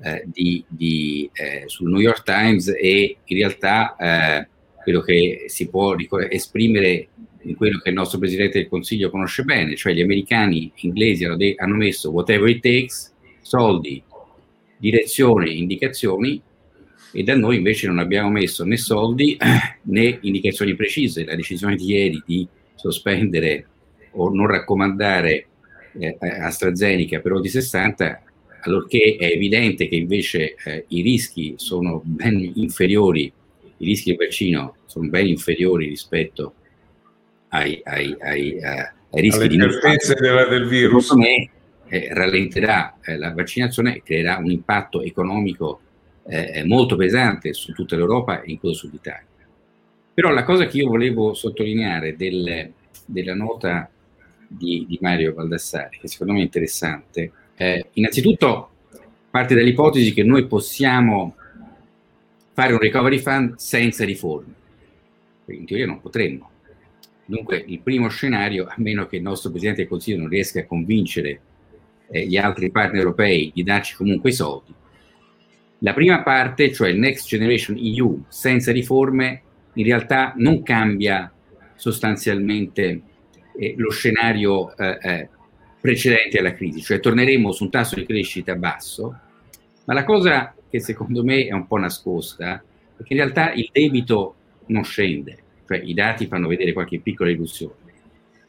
eh, 0.04 0.24
di, 0.26 0.64
di, 0.68 1.30
eh, 1.34 1.64
sul 1.66 1.90
New 1.90 2.00
York 2.00 2.24
Times 2.24 2.68
e 2.68 3.18
in 3.24 3.38
realtà 3.38 3.96
eh, 3.96 4.48
quello 4.84 5.02
che 5.02 5.46
si 5.48 5.68
può 5.68 5.96
esprimere 6.30 7.08
in 7.44 7.56
quello 7.56 7.80
che 7.80 7.90
il 7.90 7.96
nostro 7.96 8.20
Presidente 8.20 8.60
del 8.60 8.68
Consiglio 8.68 9.10
conosce 9.10 9.44
bene, 9.44 9.76
cioè 9.76 9.94
gli 9.94 10.02
americani 10.02 10.72
inglesi 10.76 11.26
hanno, 11.26 11.38
de- 11.38 11.56
hanno 11.58 11.76
messo 11.76 12.12
whatever 12.12 12.50
it 12.50 12.62
takes, 12.62 13.14
soldi, 13.42 14.02
direzione, 14.78 15.50
indicazioni, 15.50 16.42
e 17.12 17.24
da 17.24 17.36
noi 17.36 17.58
invece 17.58 17.88
non 17.88 17.98
abbiamo 17.98 18.30
messo 18.30 18.64
né 18.64 18.78
soldi 18.78 19.38
né 19.84 20.20
indicazioni 20.22 20.76
precise. 20.76 21.26
La 21.26 21.36
decisione 21.36 21.76
di 21.76 21.86
ieri 21.86 22.22
di 22.26 22.48
sospendere 22.76 23.66
o 24.12 24.30
non 24.30 24.48
raccomandare 24.48 25.48
eh, 25.98 26.18
AstraZeneca 26.20 27.20
per 27.20 27.34
oltre 27.34 27.50
60, 27.50 28.24
allorché 28.62 29.16
è 29.18 29.26
evidente 29.26 29.88
che 29.88 29.96
invece 29.96 30.56
eh, 30.64 30.86
i 30.90 31.02
rischi 31.02 31.54
sono 31.58 32.02
ben 32.04 32.52
inferiori, 32.56 33.32
i 33.78 33.86
rischi 33.86 34.10
del 34.10 34.18
vaccino 34.18 34.76
sono 34.86 35.08
ben 35.08 35.28
inferiori 35.28 35.88
rispetto 35.88 36.56
ai, 37.50 37.82
ai, 37.84 38.16
ai, 38.20 38.58
eh, 38.58 38.92
ai 39.12 39.22
rischi 39.22 39.48
di 39.48 39.58
certezze 39.58 40.16
del, 40.16 40.48
del 40.50 40.68
virus. 40.68 41.08
Secondo 41.08 41.28
me 41.28 41.50
eh, 41.88 42.14
rallenterà 42.14 42.98
eh, 43.02 43.18
la 43.18 43.34
vaccinazione 43.34 43.98
e 43.98 44.04
creerà 44.04 44.38
un 44.38 44.52
impatto 44.52 45.02
economico 45.02 45.82
eh, 46.28 46.64
molto 46.66 46.96
pesante 46.96 47.54
su 47.54 47.74
tutta 47.74 47.96
l'Europa 47.96 48.42
e 48.42 48.52
incluso 48.52 48.88
sull'Italia. 48.88 49.26
Però 50.14 50.30
la 50.32 50.44
cosa 50.44 50.68
che 50.68 50.78
io 50.78 50.88
volevo 50.90 51.34
sottolineare 51.34 52.16
del, 52.16 52.72
della 53.06 53.34
nota 53.34 53.90
di, 54.48 54.86
di, 54.88 54.98
Mario 55.02 55.34
Baldassari, 55.34 55.98
che 56.00 56.08
secondo 56.08 56.34
me 56.34 56.40
è 56.40 56.44
interessante, 56.44 57.32
innanzitutto 57.94 58.70
parte 59.30 59.56
dall'ipotesi 59.56 60.14
che 60.14 60.24
noi 60.24 60.46
possiamo 60.46 61.36
fare 62.54 62.74
un 62.74 62.80
recovery 62.80 63.20
fund 63.20 63.56
senza 63.56 64.04
riforme. 64.04 64.54
In 65.46 65.66
teoria 65.66 65.86
non 65.86 66.02
potremmo, 66.02 66.49
Dunque, 67.30 67.64
il 67.68 67.80
primo 67.82 68.10
scenario, 68.10 68.66
a 68.66 68.74
meno 68.78 69.06
che 69.06 69.18
il 69.18 69.22
nostro 69.22 69.52
Presidente 69.52 69.82
del 69.82 69.90
Consiglio 69.90 70.18
non 70.18 70.30
riesca 70.30 70.62
a 70.62 70.66
convincere 70.66 71.40
eh, 72.10 72.26
gli 72.26 72.38
altri 72.38 72.72
partner 72.72 73.02
europei 73.02 73.52
di 73.54 73.62
darci 73.62 73.96
comunque 73.96 74.32
i 74.32 74.34
soldi, 74.34 74.74
la 75.78 75.94
prima 75.94 76.24
parte, 76.24 76.74
cioè 76.74 76.90
il 76.90 76.98
Next 76.98 77.28
Generation 77.28 77.78
EU 77.78 78.24
senza 78.30 78.72
riforme, 78.72 79.44
in 79.74 79.86
realtà 79.86 80.34
non 80.38 80.64
cambia 80.64 81.32
sostanzialmente 81.76 83.02
eh, 83.56 83.76
lo 83.78 83.92
scenario 83.92 84.76
eh, 84.76 84.98
eh 85.00 85.30
precedente 85.80 86.40
alla 86.40 86.54
crisi, 86.54 86.82
cioè 86.82 87.00
torneremo 87.00 87.52
su 87.52 87.66
un 87.66 87.70
tasso 87.70 87.94
di 87.94 88.06
crescita 88.06 88.56
basso, 88.56 89.18
ma 89.86 89.94
la 89.94 90.04
cosa 90.04 90.54
che 90.68 90.80
secondo 90.80 91.24
me 91.24 91.46
è 91.46 91.54
un 91.54 91.68
po' 91.68 91.78
nascosta 91.78 92.62
è 92.98 93.04
che 93.04 93.14
in 93.14 93.20
realtà 93.20 93.54
il 93.54 93.70
debito 93.72 94.36
non 94.66 94.84
scende 94.84 95.44
cioè 95.70 95.80
i 95.84 95.94
dati 95.94 96.26
fanno 96.26 96.48
vedere 96.48 96.74
qualche 96.74 97.00
piccola 97.00 97.30
illusione. 97.30 97.76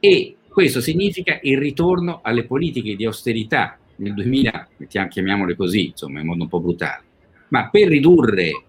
E 0.01 0.37
questo 0.49 0.81
significa 0.81 1.39
il 1.43 1.59
ritorno 1.59 2.21
alle 2.23 2.45
politiche 2.45 2.97
di 2.97 3.05
austerità 3.05 3.79
nel 3.97 4.15
2000, 4.15 4.69
chiamiamole 5.11 5.55
così, 5.55 5.89
insomma, 5.89 6.21
in 6.21 6.27
modo 6.27 6.45
un 6.45 6.49
po' 6.49 6.61
brutale, 6.61 7.03
ma 7.49 7.69
per 7.69 7.89
ridurre 7.89 8.65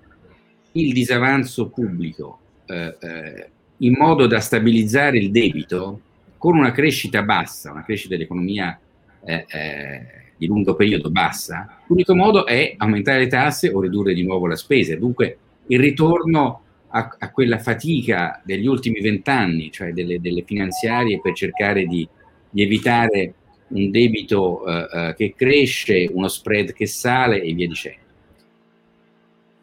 il 0.73 0.91
disavanzo 0.91 1.69
pubblico 1.69 2.39
eh, 2.65 2.97
eh, 2.99 3.49
in 3.77 3.93
modo 3.97 4.27
da 4.27 4.41
stabilizzare 4.41 5.17
il 5.17 5.31
debito 5.31 6.01
con 6.37 6.57
una 6.57 6.71
crescita 6.71 7.23
bassa, 7.23 7.71
una 7.71 7.83
crescita 7.83 8.15
dell'economia 8.15 8.77
eh, 9.23 9.45
eh, 9.47 10.01
di 10.35 10.47
lungo 10.47 10.75
periodo 10.75 11.09
bassa, 11.09 11.77
l'unico 11.87 12.15
modo 12.15 12.45
è 12.45 12.73
aumentare 12.77 13.19
le 13.19 13.27
tasse 13.27 13.69
o 13.69 13.79
ridurre 13.79 14.13
di 14.13 14.23
nuovo 14.23 14.47
la 14.47 14.57
spesa. 14.57 14.95
Dunque 14.97 15.37
il 15.67 15.79
ritorno 15.79 16.60
a, 16.91 17.15
a 17.17 17.31
quella 17.31 17.57
fatica 17.57 18.41
degli 18.43 18.67
ultimi 18.67 18.99
vent'anni, 19.01 19.71
cioè 19.71 19.91
delle, 19.93 20.19
delle, 20.19 20.43
finanziarie 20.43 21.19
per 21.21 21.33
cercare 21.33 21.85
di, 21.85 22.07
di 22.49 22.61
evitare 22.61 23.33
un 23.69 23.89
debito 23.89 24.65
eh, 24.65 24.87
eh, 24.91 25.13
che 25.15 25.33
cresce, 25.35 26.09
uno 26.11 26.27
spread 26.27 26.73
che 26.73 26.85
sale 26.85 27.41
e 27.41 27.53
via 27.53 27.67
dicendo. 27.67 27.99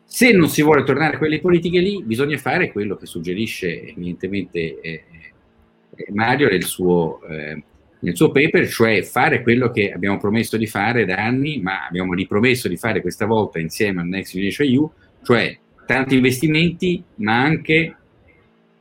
Se 0.04 0.32
non 0.32 0.48
si 0.48 0.62
vuole 0.62 0.84
tornare 0.84 1.16
a 1.16 1.18
quelle 1.18 1.40
politiche 1.40 1.80
lì, 1.80 2.02
bisogna 2.02 2.38
fare 2.38 2.72
quello 2.72 2.96
che 2.96 3.04
suggerisce 3.04 3.88
evidentemente 3.88 4.80
eh, 4.80 5.04
eh 5.94 6.06
Mario 6.12 6.48
nel 6.48 6.64
suo, 6.64 7.20
eh, 7.28 7.62
nel 8.00 8.16
suo 8.16 8.30
paper, 8.30 8.66
cioè 8.68 9.02
fare 9.02 9.42
quello 9.42 9.70
che 9.70 9.92
abbiamo 9.92 10.16
promesso 10.16 10.56
di 10.56 10.66
fare 10.66 11.04
da 11.04 11.16
anni, 11.16 11.60
ma 11.60 11.86
abbiamo 11.86 12.14
ripromesso 12.14 12.68
di 12.68 12.78
fare 12.78 13.02
questa 13.02 13.26
volta 13.26 13.58
insieme 13.58 14.00
al 14.00 14.06
Next 14.06 14.32
Generation 14.32 14.68
EU, 14.68 14.90
cioè 15.22 15.58
tanti 15.88 16.16
investimenti, 16.16 17.02
ma 17.14 17.40
anche 17.40 17.96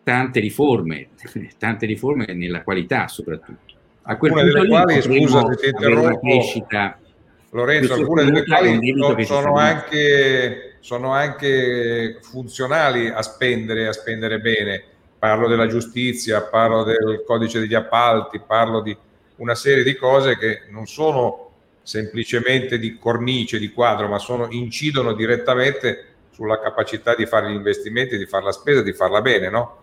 tante 0.03 0.41
riforme, 0.41 1.07
tante 1.57 1.85
riforme 1.85 2.33
nella 2.33 2.63
qualità 2.63 3.07
soprattutto. 3.07 3.75
A 4.09 4.17
quel 4.17 4.31
alcune 4.33 4.51
delle 4.51 4.67
quali, 4.67 5.01
scusa 5.01 5.47
se 5.47 5.55
ti 5.55 5.67
interrompo, 5.69 6.27
Lorenzo, 7.51 7.93
alcune 7.93 8.25
delle 8.25 8.43
quali 8.43 9.25
sono 9.25 9.55
anche, 9.55 10.75
sono 10.81 11.11
anche 11.11 12.19
funzionali 12.21 13.07
a 13.07 13.21
spendere, 13.21 13.87
a 13.87 13.93
spendere 13.93 14.39
bene. 14.39 14.83
Parlo 15.17 15.47
della 15.47 15.67
giustizia, 15.67 16.41
parlo 16.41 16.83
del 16.83 17.23
codice 17.25 17.59
degli 17.59 17.73
appalti, 17.73 18.41
parlo 18.45 18.81
di 18.81 18.95
una 19.37 19.55
serie 19.55 19.83
di 19.83 19.95
cose 19.95 20.37
che 20.37 20.63
non 20.69 20.87
sono 20.87 21.51
semplicemente 21.81 22.77
di 22.77 22.97
cornice, 22.97 23.59
di 23.59 23.71
quadro, 23.71 24.09
ma 24.09 24.19
sono, 24.19 24.47
incidono 24.51 25.13
direttamente 25.13 26.16
sulla 26.38 26.60
capacità 26.60 27.15
di 27.15 27.25
fare 27.25 27.50
gli 27.50 27.56
investimenti, 27.56 28.15
di 28.15 28.27
fare 28.27 28.44
la 28.44 28.51
spesa, 28.51 28.84
di 28.84 28.94
farla 28.94 29.22
bene, 29.22 29.50
no? 29.50 29.77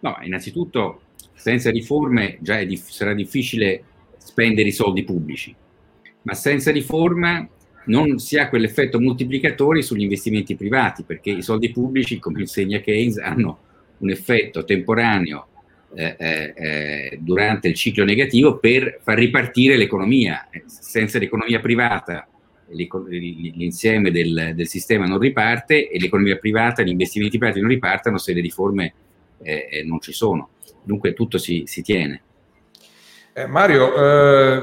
No, 0.00 0.18
innanzitutto 0.20 1.00
senza 1.32 1.70
riforme 1.70 2.36
già 2.40 2.62
dif- 2.62 2.90
sarà 2.90 3.14
difficile 3.14 3.82
spendere 4.18 4.68
i 4.68 4.72
soldi 4.72 5.02
pubblici, 5.02 5.54
ma 6.22 6.34
senza 6.34 6.70
riforma 6.72 7.48
non 7.86 8.18
si 8.18 8.36
ha 8.36 8.50
quell'effetto 8.50 9.00
moltiplicatore 9.00 9.80
sugli 9.80 10.02
investimenti 10.02 10.56
privati, 10.56 11.04
perché 11.04 11.30
i 11.30 11.42
soldi 11.42 11.70
pubblici, 11.70 12.18
come 12.18 12.40
insegna 12.40 12.80
Keynes, 12.80 13.16
hanno 13.16 13.58
un 13.96 14.10
effetto 14.10 14.64
temporaneo 14.64 15.46
eh, 15.94 16.16
eh, 16.18 16.54
eh 16.54 17.18
durante 17.18 17.68
il 17.68 17.74
ciclo 17.74 18.04
negativo 18.04 18.58
per 18.58 19.00
far 19.02 19.16
ripartire 19.16 19.78
l'economia. 19.78 20.50
Senza 20.66 21.18
l'economia 21.18 21.60
privata 21.60 22.28
l'insieme 22.70 24.10
del, 24.10 24.52
del, 24.54 24.66
sistema 24.66 25.06
non 25.06 25.18
riparte 25.18 25.88
e 25.88 25.98
l'economia 25.98 26.36
privata, 26.36 26.82
gli 26.82 26.88
investimenti 26.88 27.38
privati 27.38 27.60
non 27.60 27.70
ripartano 27.70 28.18
se 28.18 28.32
le 28.32 28.40
riforme 28.40 28.92
eh, 29.42 29.68
eh, 29.70 29.84
non 29.84 30.00
ci 30.00 30.12
sono. 30.12 30.50
Dunque 30.82 31.14
tutto 31.14 31.38
si, 31.38 31.64
si 31.66 31.82
tiene. 31.82 32.22
Eh, 33.32 33.46
Mario, 33.46 33.94
eh, 33.94 34.62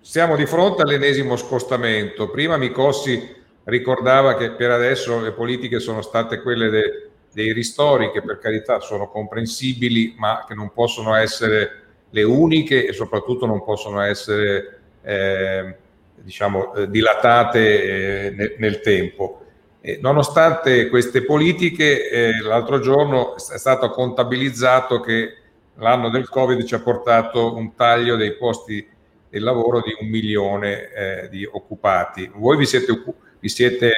siamo 0.00 0.36
di 0.36 0.46
fronte 0.46 0.82
all'ennesimo 0.82 1.36
scostamento. 1.36 2.30
Prima 2.30 2.56
Micossi 2.56 3.42
ricordava 3.64 4.36
che 4.36 4.52
per 4.52 4.70
adesso 4.70 5.20
le 5.20 5.32
politiche 5.32 5.80
sono 5.80 6.02
state 6.02 6.40
quelle 6.42 6.68
de, 6.68 7.08
dei 7.32 7.52
ristori, 7.52 8.10
che 8.10 8.22
per 8.22 8.38
carità 8.38 8.80
sono 8.80 9.08
comprensibili, 9.08 10.14
ma 10.18 10.44
che 10.46 10.54
non 10.54 10.72
possono 10.72 11.14
essere 11.14 11.82
le 12.10 12.22
uniche 12.22 12.86
e 12.86 12.92
soprattutto 12.92 13.46
non 13.46 13.64
possono 13.64 14.00
essere 14.00 14.80
eh, 15.02 15.76
diciamo, 16.24 16.74
eh, 16.74 16.88
dilatate 16.88 17.82
eh, 17.82 18.30
nel, 18.30 18.54
nel, 18.58 18.80
tempo. 18.80 19.40
E 19.80 19.98
nonostante 20.00 20.88
queste 20.88 21.22
politiche, 21.22 22.08
eh, 22.08 22.40
l'altro 22.40 22.80
giorno 22.80 23.36
è 23.36 23.58
stato 23.58 23.90
contabilizzato 23.90 25.00
che 25.00 25.36
l'anno 25.76 26.08
del 26.08 26.28
Covid 26.28 26.64
ci 26.64 26.74
ha 26.74 26.80
portato 26.80 27.54
un 27.54 27.74
taglio 27.74 28.16
dei 28.16 28.34
posti 28.36 28.88
di 29.28 29.38
lavoro 29.40 29.82
di 29.82 29.94
un 30.00 30.08
milione 30.08 31.28
di 31.28 31.44
occupati. 31.44 32.30
Voi 32.32 32.56
vi 32.56 32.66
siete, 32.66 33.02
vi 33.40 33.48
siete 33.48 33.90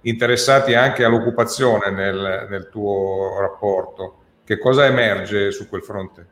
interessati 0.00 0.74
anche 0.74 1.04
all'occupazione 1.04 1.90
nel, 1.90 2.46
nel 2.48 2.68
tuo 2.70 3.38
rapporto. 3.38 4.16
Che 4.44 4.56
cosa 4.58 4.86
emerge 4.86 5.50
su 5.50 5.68
quel 5.68 5.82
fronte? 5.82 6.26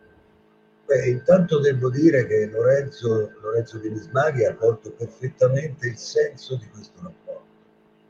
Beh, 0.87 1.09
intanto 1.09 1.59
devo 1.59 1.91
dire 1.91 2.29
che 2.29 2.47
Lorenzo, 2.47 3.33
Lorenzo 3.43 3.79
Di 3.79 3.91
Nismaghi 3.91 4.45
ha 4.45 4.55
colto 4.55 4.93
perfettamente 4.93 5.89
il 5.89 5.97
senso 5.97 6.55
di 6.55 6.69
questo 6.69 7.01
rapporto. 7.03 7.45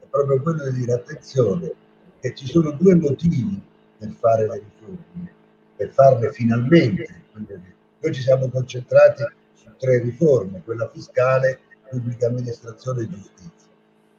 È 0.01 0.05
proprio 0.11 0.43
quello 0.43 0.69
di 0.69 0.81
dire 0.81 0.93
attenzione 0.93 1.73
che 2.21 2.35
ci 2.35 2.47
sono 2.47 2.73
due 2.73 2.95
motivi 2.95 3.59
per 3.99 4.11
fare 4.21 4.47
le 4.47 4.63
riforme, 4.63 5.33
per 5.75 5.89
farle 5.89 6.31
finalmente. 6.33 7.23
Noi 7.33 8.15
ci 8.15 8.21
siamo 8.21 8.51
concentrati 8.51 9.25
su 9.55 9.71
tre 9.79 10.03
riforme, 10.03 10.61
quella 10.63 10.91
fiscale, 10.93 11.61
pubblica 11.89 12.27
amministrazione 12.27 13.05
e 13.05 13.09
giustizia. 13.09 13.69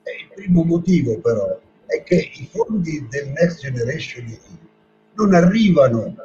E 0.01 0.11
il 0.23 0.31
primo 0.33 0.63
motivo 0.63 1.19
però 1.19 1.61
è 1.85 2.01
che 2.01 2.31
i 2.33 2.49
fondi 2.51 3.05
del 3.07 3.29
Next 3.29 3.59
Generation 3.59 4.25
EU 4.25 4.57
non 5.13 5.35
arrivano 5.35 6.15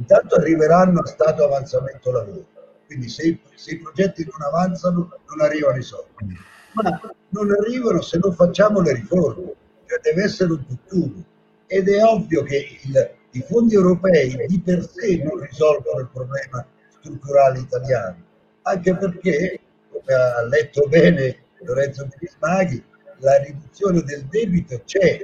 intanto 0.00 0.36
arriveranno 0.36 1.00
a 1.00 1.06
stato 1.06 1.44
avanzamento 1.44 2.10
lavoro. 2.10 2.46
Quindi 2.86 3.08
se, 3.08 3.38
se, 3.54 3.72
i 3.72 3.78
progetti 3.78 4.26
non 4.28 4.42
avanzano 4.42 5.18
non 5.28 5.40
arrivano 5.42 5.76
i 5.76 5.82
soldi. 5.82 6.36
Ma 6.72 7.00
non 7.28 7.50
arrivano 7.50 8.00
se 8.00 8.18
non 8.18 8.34
facciamo 8.34 8.80
le 8.80 8.94
riforme, 8.94 9.54
cioè 9.86 10.00
deve 10.00 10.24
essere 10.24 10.52
un 10.52 10.66
tutt'uno. 10.66 11.24
Ed 11.66 11.88
è 11.88 12.02
ovvio 12.02 12.42
che 12.42 12.80
il, 12.82 13.10
i 13.32 13.42
fondi 13.42 13.74
europei 13.74 14.46
di 14.48 14.60
per 14.60 14.88
sé 14.88 15.22
non 15.22 15.38
risolvono 15.38 16.00
il 16.00 16.08
problema 16.12 16.66
strutturale 16.98 17.60
italiano, 17.60 18.16
anche 18.62 18.96
perché, 18.96 19.60
come 19.90 20.14
ha 20.14 20.42
letto 20.42 20.88
bene 20.88 21.44
Lorenzo 21.60 22.08
Bismaghi, 22.18 22.82
la 23.18 23.36
riduzione 23.38 24.02
del 24.02 24.24
debito 24.24 24.80
c'è 24.84 25.18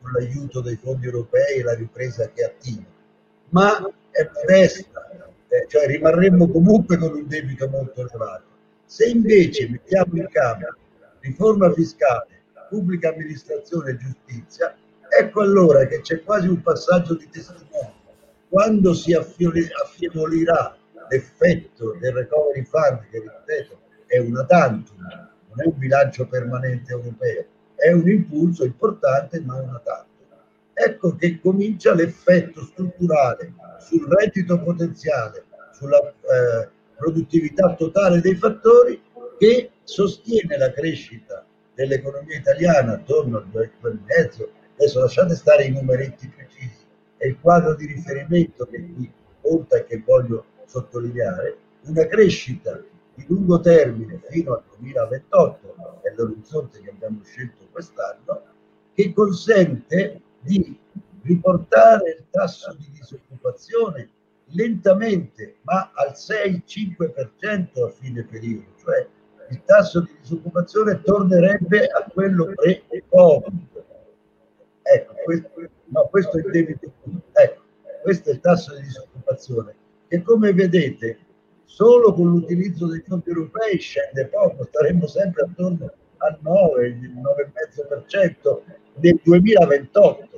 con 0.00 0.10
l'aiuto 0.12 0.60
dei 0.60 0.76
fondi 0.76 1.06
europei 1.06 1.58
e 1.58 1.62
la 1.62 1.74
ripresa 1.74 2.28
che 2.30 2.44
attiva, 2.44 2.86
ma 3.50 3.86
è 4.22 4.30
modesta, 4.32 5.10
eh, 5.48 5.66
cioè 5.68 5.86
rimarremmo 5.86 6.48
comunque 6.48 6.96
con 6.96 7.12
un 7.12 7.26
debito 7.26 7.68
molto 7.68 8.00
elevato. 8.00 8.44
Se 8.84 9.06
invece 9.06 9.68
mettiamo 9.68 10.16
in 10.16 10.28
campo 10.30 10.74
riforma 11.20 11.72
fiscale, 11.72 12.42
pubblica 12.68 13.10
amministrazione 13.10 13.90
e 13.90 13.96
giustizia, 13.96 14.74
ecco 15.08 15.42
allora 15.42 15.86
che 15.86 16.00
c'è 16.00 16.22
quasi 16.22 16.48
un 16.48 16.62
passaggio 16.62 17.14
di 17.14 17.28
testimone. 17.30 18.00
Quando 18.48 18.94
si 18.94 19.14
affievolirà 19.14 20.76
l'effetto 21.08 21.96
del 22.00 22.12
recovery 22.12 22.64
fund, 22.64 23.06
che 23.10 23.20
ripeto 23.20 23.80
è 24.06 24.18
una 24.18 24.44
tantum, 24.44 24.98
non 24.98 25.60
è 25.60 25.66
un 25.66 25.78
bilancio 25.78 26.26
permanente 26.26 26.92
europeo, 26.92 27.44
è 27.74 27.92
un 27.92 28.08
impulso 28.08 28.64
importante 28.64 29.40
ma 29.40 29.60
una 29.60 29.80
tantum 29.84 30.11
ecco 30.74 31.14
che 31.16 31.40
comincia 31.40 31.94
l'effetto 31.94 32.64
strutturale 32.64 33.54
sul 33.80 34.06
reddito 34.08 34.60
potenziale, 34.62 35.44
sulla 35.72 35.98
eh, 35.98 36.68
produttività 36.96 37.74
totale 37.74 38.20
dei 38.20 38.36
fattori 38.36 39.02
che 39.38 39.70
sostiene 39.82 40.56
la 40.56 40.72
crescita 40.72 41.44
dell'economia 41.74 42.36
italiana 42.36 42.92
attorno 42.92 43.38
al 43.38 43.48
2,5. 43.52 44.48
Adesso 44.74 45.00
lasciate 45.00 45.34
stare 45.34 45.64
i 45.64 45.72
numeretti 45.72 46.28
precisi, 46.28 46.84
è 47.16 47.26
il 47.26 47.38
quadro 47.40 47.74
di 47.74 47.86
riferimento 47.86 48.66
che 48.66 48.78
qui 48.94 49.12
conta 49.40 49.76
e 49.76 49.84
che 49.84 50.02
voglio 50.04 50.44
sottolineare, 50.66 51.56
una 51.82 52.06
crescita 52.06 52.80
di 53.14 53.24
lungo 53.28 53.60
termine 53.60 54.20
fino 54.30 54.54
al 54.54 54.62
2028, 54.76 56.00
è 56.02 56.14
l'orizzonte 56.16 56.80
che 56.80 56.90
abbiamo 56.90 57.20
scelto 57.24 57.66
quest'anno, 57.70 58.42
che 58.94 59.12
consente 59.12 60.20
di 60.42 60.78
riportare 61.22 62.16
il 62.18 62.24
tasso 62.30 62.74
di 62.78 62.90
disoccupazione 62.90 64.10
lentamente, 64.46 65.56
ma 65.62 65.92
al 65.94 66.12
6-5% 66.12 67.84
a 67.84 67.90
fine 67.90 68.24
periodo, 68.24 68.66
cioè 68.82 69.06
il 69.50 69.62
tasso 69.64 70.00
di 70.00 70.16
disoccupazione 70.20 71.00
tornerebbe 71.02 71.86
a 71.86 72.04
quello 72.12 72.52
pre-Covid. 72.54 73.84
Ecco, 74.82 75.14
questo, 75.24 75.50
no, 75.86 76.08
questo 76.10 76.38
è 76.38 76.40
il 76.40 76.50
debito 76.50 76.92
Ecco, 77.32 77.62
questo 78.02 78.30
è 78.30 78.32
il 78.32 78.40
tasso 78.40 78.74
di 78.74 78.82
disoccupazione 78.82 79.74
che 80.08 80.22
come 80.22 80.52
vedete 80.52 81.18
solo 81.64 82.12
con 82.12 82.30
l'utilizzo 82.30 82.86
dei 82.86 83.02
fondi 83.06 83.30
europei 83.30 83.78
scende 83.78 84.26
poco, 84.26 84.64
staremmo 84.64 85.06
sempre 85.06 85.44
attorno 85.44 85.90
al 86.18 86.38
9, 86.40 86.86
il 86.86 87.14
9,5% 87.14 88.60
nel 88.96 89.20
2028. 89.22 90.31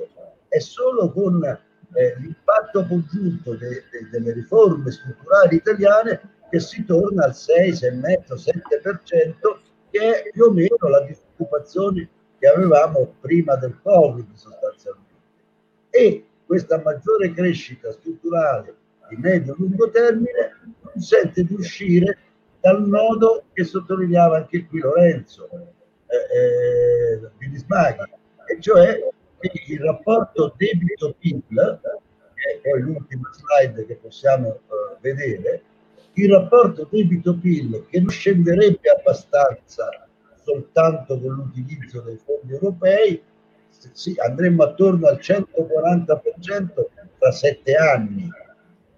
È 0.55 0.59
solo 0.59 1.11
con 1.11 1.43
eh, 1.43 2.15
l'impatto 2.17 2.85
congiunto 2.85 3.55
de, 3.55 3.83
de, 3.91 4.07
delle 4.09 4.31
riforme 4.31 4.89
strutturali 4.89 5.57
italiane 5.57 6.21
che 6.49 6.61
si 6.61 6.85
torna 6.85 7.25
al 7.25 7.35
6, 7.35 7.71
6,5, 7.71 8.53
7% 8.79 9.57
che 9.89 9.99
è 9.99 10.29
più 10.31 10.45
o 10.45 10.51
meno 10.53 10.77
la 10.89 11.01
disoccupazione 11.01 12.07
che 12.39 12.47
avevamo 12.47 13.15
prima 13.19 13.57
del 13.57 13.77
Covid 13.83 14.33
sostanzialmente. 14.33 15.13
E 15.89 16.25
questa 16.45 16.81
maggiore 16.81 17.33
crescita 17.33 17.91
strutturale 17.91 18.75
di 19.09 19.17
medio-lungo 19.17 19.89
termine 19.89 20.57
consente 20.81 21.43
di 21.43 21.53
uscire 21.53 22.17
dal 22.61 22.81
nodo 22.87 23.43
che 23.51 23.65
sottolineava 23.65 24.37
anche 24.37 24.65
qui 24.67 24.79
Lorenzo 24.79 25.49
eh, 25.51 26.15
eh, 26.15 27.29
Bilismaghi, 27.37 28.03
e 28.45 28.61
cioè 28.61 29.13
il 29.67 29.79
rapporto 29.79 30.53
debito-PIL, 30.55 31.79
che 32.33 32.51
è 32.51 32.69
poi 32.69 32.81
l'ultima 32.81 33.29
slide 33.31 33.85
che 33.85 33.95
possiamo 33.95 34.49
eh, 34.49 34.97
vedere, 35.01 35.63
il 36.13 36.31
rapporto 36.31 36.87
debito-PIL 36.89 37.85
che 37.89 37.99
non 37.99 38.09
scenderebbe 38.09 38.89
abbastanza 38.89 40.07
soltanto 40.43 41.19
con 41.19 41.33
l'utilizzo 41.33 42.01
dei 42.01 42.17
fondi 42.23 42.53
europei, 42.53 43.21
sì, 43.91 44.15
andremmo 44.17 44.63
attorno 44.63 45.07
al 45.07 45.19
140% 45.21 46.85
tra 47.19 47.31
sette 47.31 47.75
anni 47.75 48.29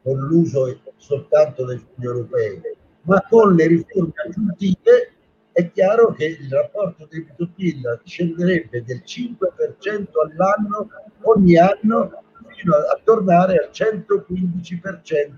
con 0.04 0.20
l'uso 0.20 0.80
soltanto 0.98 1.66
dei 1.66 1.78
fondi 1.78 2.06
europei, 2.06 2.62
ma 3.02 3.24
con 3.28 3.56
le 3.56 3.68
riforme 3.68 4.14
aggiuntive 4.26 5.12
è 5.58 5.72
chiaro 5.72 6.14
che 6.14 6.26
il 6.26 6.52
rapporto 6.52 7.08
debito-PIL 7.10 8.02
scenderebbe 8.04 8.84
del 8.84 9.02
5% 9.04 10.06
all'anno 10.24 10.88
ogni 11.22 11.58
anno 11.58 12.26
fino 12.54 12.76
a, 12.76 13.02
tornare 13.04 13.58
al 13.58 13.70
115% 13.74 15.32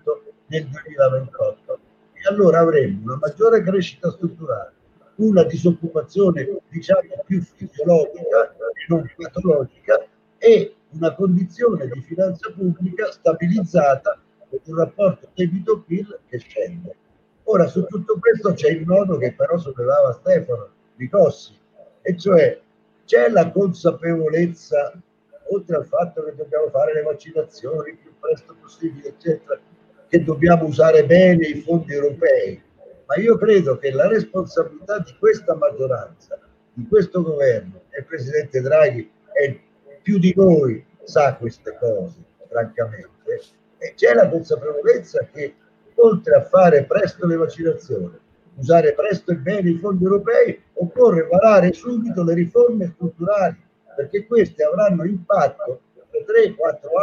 nel 0.47 0.67
2028. 0.67 1.79
E 2.11 2.27
allora 2.27 2.59
avremo 2.59 2.99
una 3.03 3.15
maggiore 3.15 3.63
crescita 3.63 4.11
strutturale, 4.11 4.73
una 5.15 5.43
disoccupazione 5.43 6.63
diciamo 6.67 7.23
più 7.25 7.41
fisiologica 7.41 8.51
e 8.73 8.85
non 8.89 9.09
patologica 9.15 10.05
e 10.37 10.75
una 10.89 11.15
condizione 11.15 11.87
di 11.87 12.01
finanza 12.01 12.51
pubblica 12.51 13.09
stabilizzata 13.09 14.19
con 14.49 14.59
un 14.65 14.75
rapporto 14.75 15.29
debito-PIL 15.33 16.19
che 16.27 16.39
scende. 16.39 16.95
Ora 17.51 17.65
su 17.65 17.83
tutto 17.85 18.19
questo 18.19 18.53
c'è 18.53 18.69
il 18.69 18.85
nodo 18.85 19.17
che 19.17 19.33
però 19.33 19.57
sollevava 19.57 20.13
Stefano 20.13 20.69
Ricossi, 20.97 21.57
e 22.03 22.15
cioè 22.15 22.61
c'è 23.05 23.27
la 23.29 23.49
consapevolezza, 23.49 24.93
oltre 25.47 25.77
al 25.77 25.87
fatto 25.87 26.23
che 26.25 26.35
dobbiamo 26.35 26.69
fare 26.69 26.93
le 26.93 27.01
vaccinazioni 27.01 27.89
il 27.89 27.97
più 27.97 28.11
presto 28.19 28.55
possibile, 28.61 29.07
eccetera, 29.07 29.59
che 30.07 30.23
dobbiamo 30.23 30.65
usare 30.65 31.03
bene 31.07 31.47
i 31.47 31.61
fondi 31.61 31.93
europei, 31.93 32.61
ma 33.07 33.15
io 33.15 33.35
credo 33.39 33.79
che 33.79 33.89
la 33.93 34.07
responsabilità 34.07 34.99
di 34.99 35.15
questa 35.17 35.55
maggioranza, 35.55 36.37
di 36.71 36.85
questo 36.87 37.23
governo, 37.23 37.81
e 37.89 38.01
il 38.01 38.05
Presidente 38.05 38.61
Draghi 38.61 39.11
è 39.31 39.59
più 40.03 40.19
di 40.19 40.31
noi 40.35 40.85
sa 41.01 41.33
queste 41.33 41.75
cose, 41.79 42.13
francamente, 42.47 43.41
e 43.79 43.93
c'è 43.95 44.13
la 44.13 44.29
consapevolezza 44.29 45.27
che 45.33 45.55
oltre 46.01 46.35
a 46.35 46.43
fare 46.43 46.85
presto 46.85 47.25
le 47.25 47.35
vaccinazioni, 47.35 48.17
usare 48.55 48.93
presto 48.93 49.31
e 49.31 49.35
bene 49.35 49.69
i 49.69 49.77
fondi 49.77 50.03
europei, 50.03 50.61
occorre 50.73 51.27
varare 51.27 51.73
subito 51.73 52.23
le 52.23 52.33
riforme 52.33 52.91
strutturali, 52.93 53.57
perché 53.95 54.25
queste 54.25 54.63
avranno 54.63 55.03
impatto 55.03 55.81
per 56.09 56.23
3-4 56.25 56.55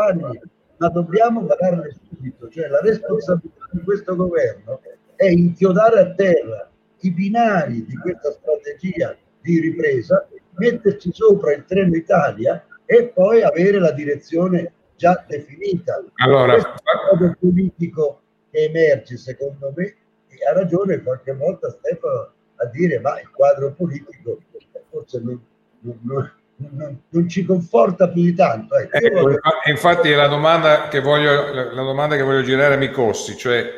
anni 0.09 0.41
ma 0.79 0.89
dobbiamo 0.89 1.45
parlarne 1.45 1.95
subito, 2.07 2.49
cioè 2.49 2.69
la 2.69 2.81
responsabilità 2.81 3.67
di 3.71 3.81
questo 3.81 4.15
governo 4.15 4.81
è 5.15 5.27
inchiodare 5.27 6.01
a 6.01 6.15
terra 6.15 6.71
i 7.01 7.11
binari 7.13 7.85
di 7.87 7.97
questa 7.97 8.31
strategia 8.33 9.17
di 9.41 9.61
ripresa, 9.61 10.29
metterci 10.57 11.11
sopra 11.13 11.55
il 11.55 11.65
treno 11.65 11.95
Italia 11.97 12.65
e 12.85 13.07
poi 13.09 13.43
avere 13.43 13.79
la 13.79 13.93
direzione 13.93 14.73
già 14.97 15.25
definita. 15.27 16.03
Allora, 16.17 16.53
questo 16.53 16.71
è 16.71 17.15
il 17.15 17.21
modo 17.21 17.37
politico 17.39 18.21
che 18.57 18.65
emerge 18.65 19.19
secondo 19.19 19.73
me 19.77 19.85
e 20.29 20.49
ha 20.49 20.55
ragione 20.55 21.03
qualche 21.03 21.35
volta 21.35 21.69
Stefano 21.71 22.33
a 22.57 22.65
dire 22.67 22.99
ma 23.01 23.21
il 23.21 23.31
quadro 23.31 23.73
politico 23.73 24.41
forse 24.89 25.21
non, 25.21 25.39
non, 25.81 25.99
non 26.03 26.33
non, 27.11 27.29
ci 27.29 27.45
conforta 27.45 28.09
più 28.09 28.23
di 28.23 28.35
tanto. 28.35 28.77
Ecco, 28.77 28.97
ecco, 28.97 29.39
infatti 29.67 30.15
la 30.15 30.27
domanda 30.27 30.89
che 30.89 31.01
voglio, 31.01 31.53
la 31.53 31.83
domanda 31.83 32.17
che 32.17 32.23
voglio 32.23 32.43
girare 32.43 32.75
a 32.75 32.79
Micossi, 32.79 33.37
cioè 33.37 33.71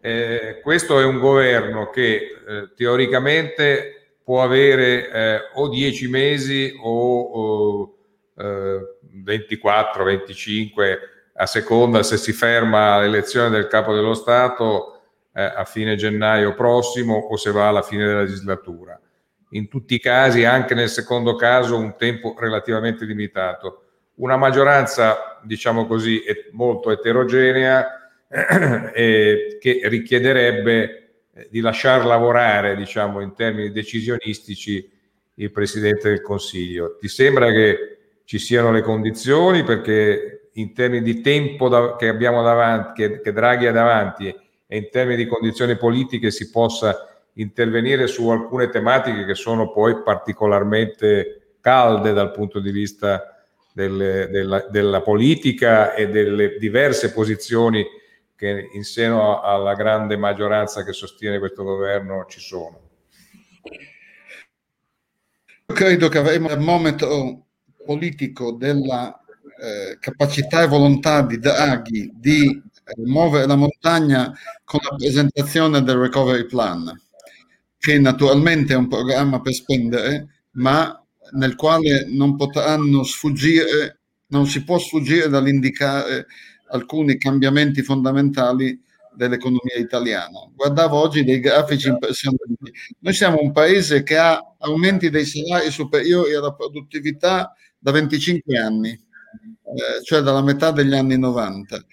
eh, 0.00 0.60
questo 0.62 0.98
è 0.98 1.04
un 1.04 1.18
governo 1.18 1.90
che 1.90 2.14
eh, 2.14 2.70
teoricamente 2.74 4.16
può 4.24 4.42
avere 4.42 5.10
eh, 5.10 5.40
o 5.52 5.68
10 5.68 6.08
mesi 6.08 6.72
o, 6.82 7.20
o 7.20 7.96
24, 8.34 10.04
25 10.04 11.11
a 11.34 11.46
seconda 11.46 12.02
se 12.02 12.16
si 12.16 12.32
ferma 12.32 13.00
l'elezione 13.00 13.50
del 13.50 13.66
capo 13.66 13.94
dello 13.94 14.14
Stato 14.14 15.00
eh, 15.34 15.42
a 15.42 15.64
fine 15.64 15.96
gennaio 15.96 16.54
prossimo 16.54 17.14
o 17.16 17.36
se 17.36 17.50
va 17.52 17.68
alla 17.68 17.82
fine 17.82 18.06
della 18.06 18.20
legislatura 18.20 19.00
in 19.52 19.68
tutti 19.68 19.94
i 19.94 20.00
casi, 20.00 20.44
anche 20.44 20.74
nel 20.74 20.88
secondo 20.88 21.34
caso, 21.34 21.76
un 21.76 21.96
tempo 21.96 22.34
relativamente 22.38 23.04
limitato. 23.04 23.82
Una 24.16 24.36
maggioranza, 24.36 25.40
diciamo 25.42 25.86
così, 25.86 26.22
molto 26.52 26.90
eterogenea 26.90 28.12
eh, 28.94 29.56
che 29.60 29.80
richiederebbe 29.84 31.12
eh, 31.34 31.48
di 31.50 31.60
lasciar 31.60 32.04
lavorare, 32.04 32.76
diciamo, 32.76 33.20
in 33.20 33.34
termini 33.34 33.70
decisionistici 33.70 34.90
il 35.34 35.50
Presidente 35.50 36.08
del 36.08 36.22
Consiglio. 36.22 36.96
Ti 36.96 37.08
sembra 37.08 37.50
che 37.50 37.96
ci 38.24 38.38
siano 38.38 38.70
le 38.70 38.82
condizioni 38.82 39.64
perché 39.64 40.41
in 40.54 40.74
termini 40.74 41.02
di 41.02 41.20
tempo 41.20 41.68
da, 41.68 41.96
che 41.96 42.08
abbiamo 42.08 42.42
davanti, 42.42 43.02
che, 43.02 43.20
che 43.20 43.32
Draghi 43.32 43.66
ha 43.66 43.72
davanti 43.72 44.34
e 44.66 44.76
in 44.76 44.88
termini 44.90 45.24
di 45.24 45.28
condizioni 45.28 45.76
politiche 45.76 46.30
si 46.30 46.50
possa 46.50 47.06
intervenire 47.34 48.06
su 48.06 48.28
alcune 48.28 48.68
tematiche 48.68 49.24
che 49.24 49.34
sono 49.34 49.70
poi 49.72 50.02
particolarmente 50.02 51.56
calde 51.60 52.12
dal 52.12 52.32
punto 52.32 52.60
di 52.60 52.70
vista 52.70 53.44
delle, 53.72 54.28
della, 54.28 54.66
della, 54.68 55.00
politica 55.00 55.94
e 55.94 56.08
delle 56.10 56.58
diverse 56.58 57.12
posizioni 57.12 57.84
che 58.36 58.68
in 58.72 58.84
seno 58.84 59.40
alla 59.40 59.74
grande 59.74 60.16
maggioranza 60.16 60.84
che 60.84 60.92
sostiene 60.92 61.38
questo 61.38 61.62
governo 61.62 62.26
ci 62.28 62.40
sono. 62.40 62.80
Credo 65.64 66.08
che 66.08 66.18
avremo 66.18 66.50
il 66.50 66.58
momento 66.58 67.46
politico 67.84 68.52
della 68.52 69.21
eh, 69.62 69.98
capacità 70.00 70.62
e 70.62 70.66
volontà 70.66 71.22
di 71.22 71.38
Draghi 71.38 72.10
di 72.14 72.46
eh, 72.48 73.02
muovere 73.04 73.46
la 73.46 73.56
montagna 73.56 74.32
con 74.64 74.80
la 74.82 74.96
presentazione 74.96 75.82
del 75.82 75.96
recovery 75.96 76.46
plan 76.46 76.92
che 77.82 77.98
naturalmente 77.98 78.74
è 78.74 78.76
un 78.76 78.86
programma 78.86 79.40
per 79.40 79.52
spendere, 79.54 80.44
ma 80.52 81.04
nel 81.32 81.56
quale 81.56 82.06
non 82.06 82.36
potranno 82.36 83.02
sfuggire, 83.02 83.98
non 84.28 84.46
si 84.46 84.62
può 84.62 84.78
sfuggire 84.78 85.28
dall'indicare 85.28 86.26
alcuni 86.68 87.18
cambiamenti 87.18 87.82
fondamentali 87.82 88.80
dell'economia 89.16 89.78
italiana. 89.78 90.48
Guardavo 90.54 90.96
oggi 90.96 91.24
dei 91.24 91.40
grafici 91.40 91.88
impressionanti. 91.88 92.72
Noi 93.00 93.14
siamo 93.14 93.38
un 93.40 93.50
paese 93.50 94.04
che 94.04 94.16
ha 94.16 94.40
aumenti 94.58 95.10
dei 95.10 95.24
salari 95.24 95.72
superiori 95.72 96.34
alla 96.34 96.54
produttività 96.54 97.52
da 97.76 97.90
25 97.90 98.56
anni, 98.56 98.96
eh, 99.74 100.02
cioè 100.02 100.20
dalla 100.20 100.42
metà 100.42 100.70
degli 100.70 100.94
anni 100.94 101.18
90, 101.18 101.84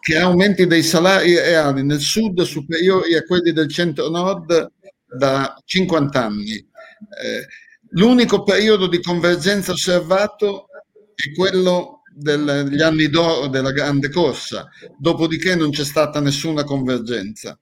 che 0.00 0.16
aumenti 0.16 0.66
dei 0.66 0.82
salari 0.82 1.34
reali 1.34 1.84
nel 1.84 2.00
sud 2.00 2.42
superiori 2.42 3.14
a 3.14 3.22
quelli 3.22 3.52
del 3.52 3.68
centro-nord 3.68 4.72
da 5.06 5.56
50 5.64 6.24
anni. 6.24 6.54
Eh, 6.54 7.46
l'unico 7.90 8.42
periodo 8.42 8.86
di 8.86 9.00
convergenza 9.00 9.72
osservato 9.72 10.68
è 11.14 11.32
quello 11.34 12.02
degli 12.14 12.80
anni 12.80 13.08
d'oro 13.08 13.48
della 13.48 13.72
grande 13.72 14.08
corsa, 14.08 14.68
dopodiché 14.98 15.54
non 15.54 15.70
c'è 15.70 15.84
stata 15.84 16.20
nessuna 16.20 16.64
convergenza. 16.64 17.58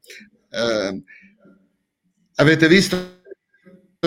Eh, 0.51 1.03
avete 2.37 2.69
visto 2.69 3.14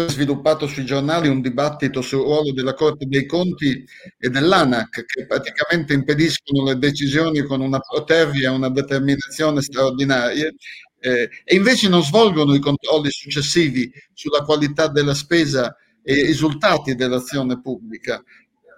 sviluppato 0.05 0.67
sui 0.67 0.85
giornali 0.85 1.27
un 1.27 1.41
dibattito 1.41 2.01
sul 2.01 2.21
ruolo 2.21 2.53
della 2.53 2.73
Corte 2.73 3.05
dei 3.07 3.25
Conti 3.25 3.83
e 4.17 4.29
dell'ANAC 4.29 5.05
che 5.05 5.25
praticamente 5.25 5.93
impediscono 5.93 6.65
le 6.65 6.77
decisioni 6.77 7.41
con 7.41 7.61
una 7.61 7.79
protervia 7.79 8.49
e 8.49 8.53
una 8.53 8.69
determinazione 8.69 9.61
straordinarie 9.61 10.55
eh, 10.99 11.29
e 11.43 11.55
invece 11.55 11.89
non 11.89 12.03
svolgono 12.03 12.53
i 12.53 12.59
controlli 12.59 13.09
successivi 13.09 13.91
sulla 14.13 14.41
qualità 14.41 14.87
della 14.87 15.13
spesa 15.13 15.75
e 16.03 16.13
i 16.13 16.25
risultati 16.25 16.95
dell'azione 16.95 17.59
pubblica. 17.61 18.23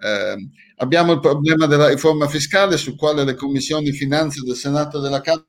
Eh, 0.01 0.49
abbiamo 0.77 1.13
il 1.13 1.19
problema 1.19 1.65
della 1.65 1.89
riforma 1.89 2.27
fiscale 2.27 2.77
sul 2.77 2.95
quale 2.95 3.23
le 3.23 3.36
commissioni 3.36 3.91
finanze 3.91 4.41
del 4.43 4.55
Senato 4.55 4.97
e 4.97 5.01
della 5.01 5.21
Camera 5.21 5.45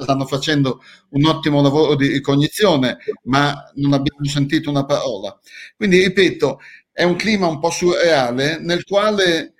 stanno 0.00 0.26
facendo 0.26 0.80
un 1.10 1.24
ottimo 1.26 1.62
lavoro 1.62 1.94
di 1.94 2.08
ricognizione, 2.08 2.98
ma 3.24 3.70
non 3.74 3.92
abbiamo 3.92 4.24
sentito 4.24 4.70
una 4.70 4.84
parola. 4.84 5.38
Quindi, 5.76 6.02
ripeto, 6.02 6.60
è 6.92 7.04
un 7.04 7.16
clima 7.16 7.46
un 7.46 7.58
po' 7.58 7.70
surreale 7.70 8.58
nel 8.60 8.84
quale 8.84 9.54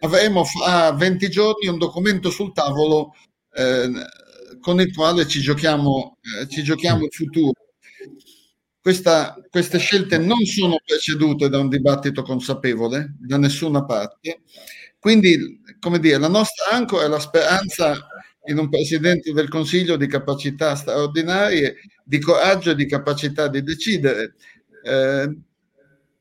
avremo 0.00 0.44
fra 0.44 0.92
20 0.92 1.28
giorni 1.28 1.68
un 1.68 1.78
documento 1.78 2.30
sul 2.30 2.52
tavolo 2.52 3.14
eh, 3.52 3.90
con 4.60 4.80
il 4.80 4.94
quale 4.94 5.26
ci 5.26 5.40
giochiamo, 5.40 6.18
eh, 6.40 6.48
ci 6.48 6.62
giochiamo 6.62 7.04
il 7.04 7.12
futuro. 7.12 7.52
Questa, 8.80 9.36
queste 9.50 9.78
scelte 9.78 10.16
non 10.16 10.42
sono 10.46 10.76
precedute 10.84 11.50
da 11.50 11.58
un 11.58 11.68
dibattito 11.68 12.22
consapevole 12.22 13.14
da 13.18 13.36
nessuna 13.36 13.84
parte. 13.84 14.42
Quindi, 14.98 15.60
come 15.78 15.98
dire, 15.98 16.18
la 16.18 16.28
nostra 16.28 16.76
ancora 16.76 17.04
è 17.04 17.08
la 17.08 17.18
speranza 17.20 18.06
in 18.46 18.58
un 18.58 18.68
Presidente 18.68 19.32
del 19.32 19.48
Consiglio 19.48 19.96
di 19.96 20.06
capacità 20.06 20.74
straordinarie, 20.74 21.76
di 22.04 22.18
coraggio 22.18 22.70
e 22.70 22.74
di 22.74 22.86
capacità 22.86 23.48
di 23.48 23.62
decidere. 23.62 24.34
Eh, 24.82 25.36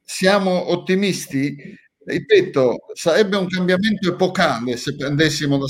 siamo 0.04 0.72
ottimisti? 0.72 1.78
Ripeto, 2.04 2.78
sarebbe 2.94 3.38
un 3.38 3.48
cambiamento 3.48 4.10
epocale 4.10 4.78
se 4.78 4.96
prendessimo 4.96 5.58
la 5.58 5.66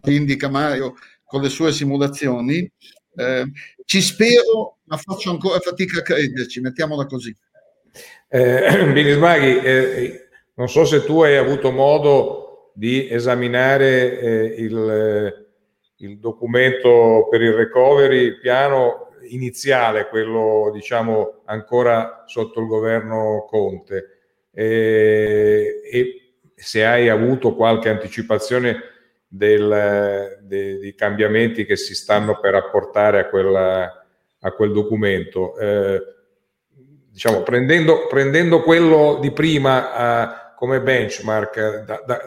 che 0.00 0.12
indica 0.12 0.48
Mario 0.48 0.94
con 1.24 1.42
le 1.42 1.48
sue 1.48 1.72
simulazioni. 1.72 2.70
Eh, 3.14 3.44
ci 3.84 4.00
spero, 4.00 4.78
ma 4.84 4.96
faccio 4.96 5.30
ancora 5.30 5.58
fatica 5.58 5.98
a 5.98 6.02
crederci, 6.02 6.60
mettiamola 6.60 7.06
così. 7.06 7.34
Eh, 8.28 8.92
Binismaghi, 8.92 9.58
eh, 9.58 10.28
non 10.54 10.68
so 10.68 10.84
se 10.84 11.04
tu 11.04 11.22
hai 11.22 11.36
avuto 11.36 11.70
modo 11.70 12.41
di 12.72 13.08
esaminare 13.10 14.18
eh, 14.18 14.44
il, 14.58 15.46
il, 15.96 16.18
documento 16.18 17.26
per 17.30 17.42
il 17.42 17.52
recovery, 17.52 18.38
piano 18.38 19.10
iniziale, 19.28 20.08
quello 20.08 20.70
diciamo 20.72 21.42
ancora 21.44 22.24
sotto 22.26 22.60
il 22.60 22.66
governo 22.66 23.44
Conte, 23.48 24.18
eh, 24.52 25.80
e 25.90 26.34
se 26.54 26.84
hai 26.84 27.08
avuto 27.08 27.54
qualche 27.54 27.88
anticipazione 27.88 28.90
del, 29.26 30.38
de, 30.42 30.78
dei 30.78 30.94
cambiamenti 30.94 31.64
che 31.64 31.76
si 31.76 31.94
stanno 31.94 32.38
per 32.38 32.54
apportare 32.54 33.20
a, 33.20 33.28
quella, 33.28 34.06
a 34.40 34.52
quel 34.52 34.72
documento. 34.72 35.56
Eh, 35.56 36.00
diciamo, 37.10 37.42
prendendo, 37.42 38.06
prendendo, 38.08 38.62
quello 38.62 39.18
di 39.20 39.30
prima 39.30 40.22
uh, 40.22 40.41
come 40.62 40.80
benchmark, 40.80 41.84
da, 41.84 42.04
da, 42.06 42.20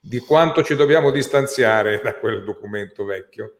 di 0.00 0.18
quanto 0.20 0.62
ci 0.62 0.74
dobbiamo 0.74 1.10
distanziare 1.10 2.00
da 2.02 2.14
quel 2.14 2.42
documento 2.42 3.04
vecchio? 3.04 3.56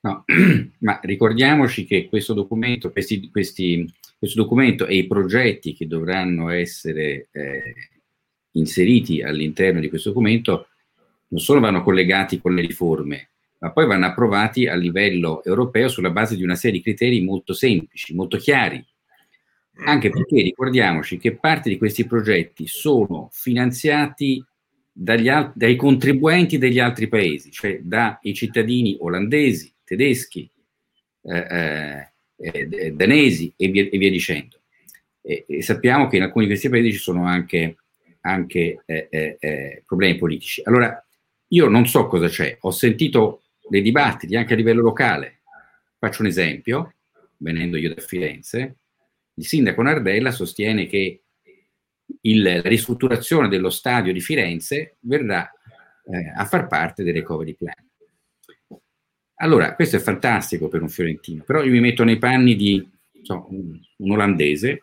No, 0.00 0.24
ma 0.80 0.98
ricordiamoci 1.02 1.84
che 1.84 2.08
questo 2.08 2.32
documento, 2.32 2.90
questi, 2.90 3.28
questi, 3.30 3.86
questo 4.18 4.40
documento 4.40 4.86
e 4.86 4.96
i 4.96 5.06
progetti 5.06 5.74
che 5.74 5.86
dovranno 5.86 6.48
essere 6.48 7.28
eh, 7.30 7.74
inseriti 8.52 9.20
all'interno 9.20 9.80
di 9.80 9.90
questo 9.90 10.08
documento 10.08 10.68
non 11.28 11.40
solo 11.40 11.60
vanno 11.60 11.82
collegati 11.82 12.40
con 12.40 12.54
le 12.54 12.62
riforme, 12.62 13.32
ma 13.58 13.70
poi 13.70 13.84
vanno 13.84 14.06
approvati 14.06 14.66
a 14.66 14.74
livello 14.76 15.44
europeo 15.44 15.88
sulla 15.88 16.10
base 16.10 16.36
di 16.36 16.42
una 16.42 16.54
serie 16.54 16.78
di 16.78 16.82
criteri 16.82 17.20
molto 17.20 17.52
semplici, 17.52 18.14
molto 18.14 18.38
chiari. 18.38 18.82
Anche 19.74 20.10
perché 20.10 20.42
ricordiamoci 20.42 21.18
che 21.18 21.36
parte 21.36 21.68
di 21.68 21.78
questi 21.78 22.06
progetti 22.06 22.66
sono 22.66 23.28
finanziati 23.32 24.44
al- 25.04 25.52
dai 25.54 25.76
contribuenti 25.76 26.58
degli 26.58 26.78
altri 26.78 27.08
paesi, 27.08 27.50
cioè 27.50 27.80
dai 27.80 28.34
cittadini 28.34 28.96
olandesi, 29.00 29.72
tedeschi, 29.84 30.48
eh, 31.22 31.46
eh, 31.48 32.68
eh, 32.70 32.92
danesi 32.92 33.52
e 33.56 33.68
via, 33.68 33.88
e 33.90 33.98
via 33.98 34.10
dicendo. 34.10 34.60
E, 35.22 35.44
e, 35.46 35.62
sappiamo 35.62 36.08
che 36.08 36.16
in 36.16 36.22
alcuni 36.22 36.44
di 36.44 36.50
questi 36.50 36.68
paesi 36.68 36.92
ci 36.92 36.98
sono 36.98 37.24
anche, 37.24 37.76
anche 38.22 38.82
eh, 38.84 39.08
eh, 39.10 39.36
eh, 39.38 39.82
problemi 39.86 40.18
politici. 40.18 40.60
Allora, 40.64 41.04
io 41.48 41.68
non 41.68 41.86
so 41.86 42.06
cosa 42.06 42.28
c'è, 42.28 42.56
ho 42.60 42.70
sentito 42.70 43.42
dei 43.68 43.82
dibattiti 43.82 44.36
anche 44.36 44.54
a 44.54 44.56
livello 44.56 44.82
locale. 44.82 45.40
Faccio 45.98 46.22
un 46.22 46.28
esempio, 46.28 46.94
venendo 47.38 47.76
io 47.76 47.94
da 47.94 48.00
Firenze, 48.00 48.78
il 49.34 49.46
sindaco 49.46 49.82
Nardella 49.82 50.30
sostiene 50.30 50.86
che 50.86 51.22
il, 52.22 52.42
la 52.42 52.60
ristrutturazione 52.62 53.48
dello 53.48 53.70
stadio 53.70 54.12
di 54.12 54.20
Firenze 54.20 54.96
verrà 55.00 55.50
eh, 56.04 56.32
a 56.34 56.44
far 56.44 56.66
parte 56.66 57.02
del 57.02 57.14
recovery 57.14 57.54
plan. 57.54 57.74
Allora, 59.36 59.74
questo 59.74 59.96
è 59.96 60.00
fantastico 60.00 60.68
per 60.68 60.82
un 60.82 60.88
fiorentino, 60.88 61.42
però 61.42 61.62
io 61.62 61.72
mi 61.72 61.80
metto 61.80 62.04
nei 62.04 62.18
panni 62.18 62.54
di 62.54 62.88
so, 63.22 63.46
un, 63.50 63.78
un, 63.96 64.10
olandese 64.10 64.82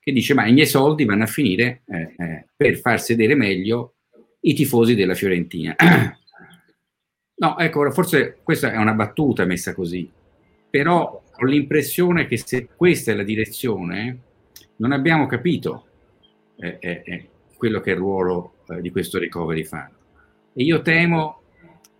che 0.00 0.10
dice 0.10 0.34
ma 0.34 0.46
i 0.46 0.52
miei 0.52 0.66
soldi 0.66 1.04
vanno 1.04 1.24
a 1.24 1.28
finire 1.28 1.82
eh, 1.86 2.14
eh, 2.16 2.46
per 2.56 2.78
far 2.78 3.00
sedere 3.00 3.36
meglio 3.36 3.94
i 4.40 4.54
tifosi 4.54 4.94
della 4.94 5.14
Fiorentina. 5.14 5.76
no, 7.36 7.58
ecco, 7.58 7.90
forse 7.92 8.38
questa 8.42 8.72
è 8.72 8.76
una 8.78 8.94
battuta 8.94 9.44
messa 9.44 9.74
così, 9.74 10.10
però 10.68 11.22
ho 11.38 11.44
l'impressione 11.44 12.26
che 12.26 12.36
se 12.36 12.68
questa 12.74 13.12
è 13.12 13.14
la 13.14 13.22
direzione, 13.22 14.18
non 14.76 14.92
abbiamo 14.92 15.26
capito 15.26 15.86
eh, 16.56 16.76
eh, 16.80 17.02
eh 17.04 17.28
quello 17.56 17.80
che 17.80 17.90
è 17.90 17.94
il 17.94 18.00
ruolo 18.00 18.54
eh, 18.68 18.80
di 18.80 18.90
questo 18.90 19.18
recovery 19.18 19.64
fund. 19.64 19.90
E 20.52 20.62
io 20.62 20.80
temo 20.82 21.40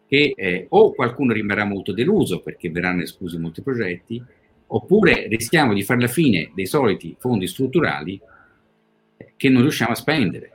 che 0.06 0.32
eh, 0.36 0.66
o 0.68 0.92
qualcuno 0.94 1.32
rimarrà 1.32 1.64
molto 1.64 1.92
deluso 1.92 2.40
perché 2.40 2.70
verranno 2.70 3.02
esclusi 3.02 3.38
molti 3.38 3.62
progetti, 3.62 4.22
oppure 4.68 5.26
rischiamo 5.26 5.74
di 5.74 5.82
fare 5.82 6.00
la 6.00 6.06
fine 6.06 6.52
dei 6.54 6.66
soliti 6.66 7.16
fondi 7.18 7.46
strutturali 7.46 8.20
che 9.36 9.48
non 9.48 9.62
riusciamo 9.62 9.92
a 9.92 9.96
spendere 9.96 10.52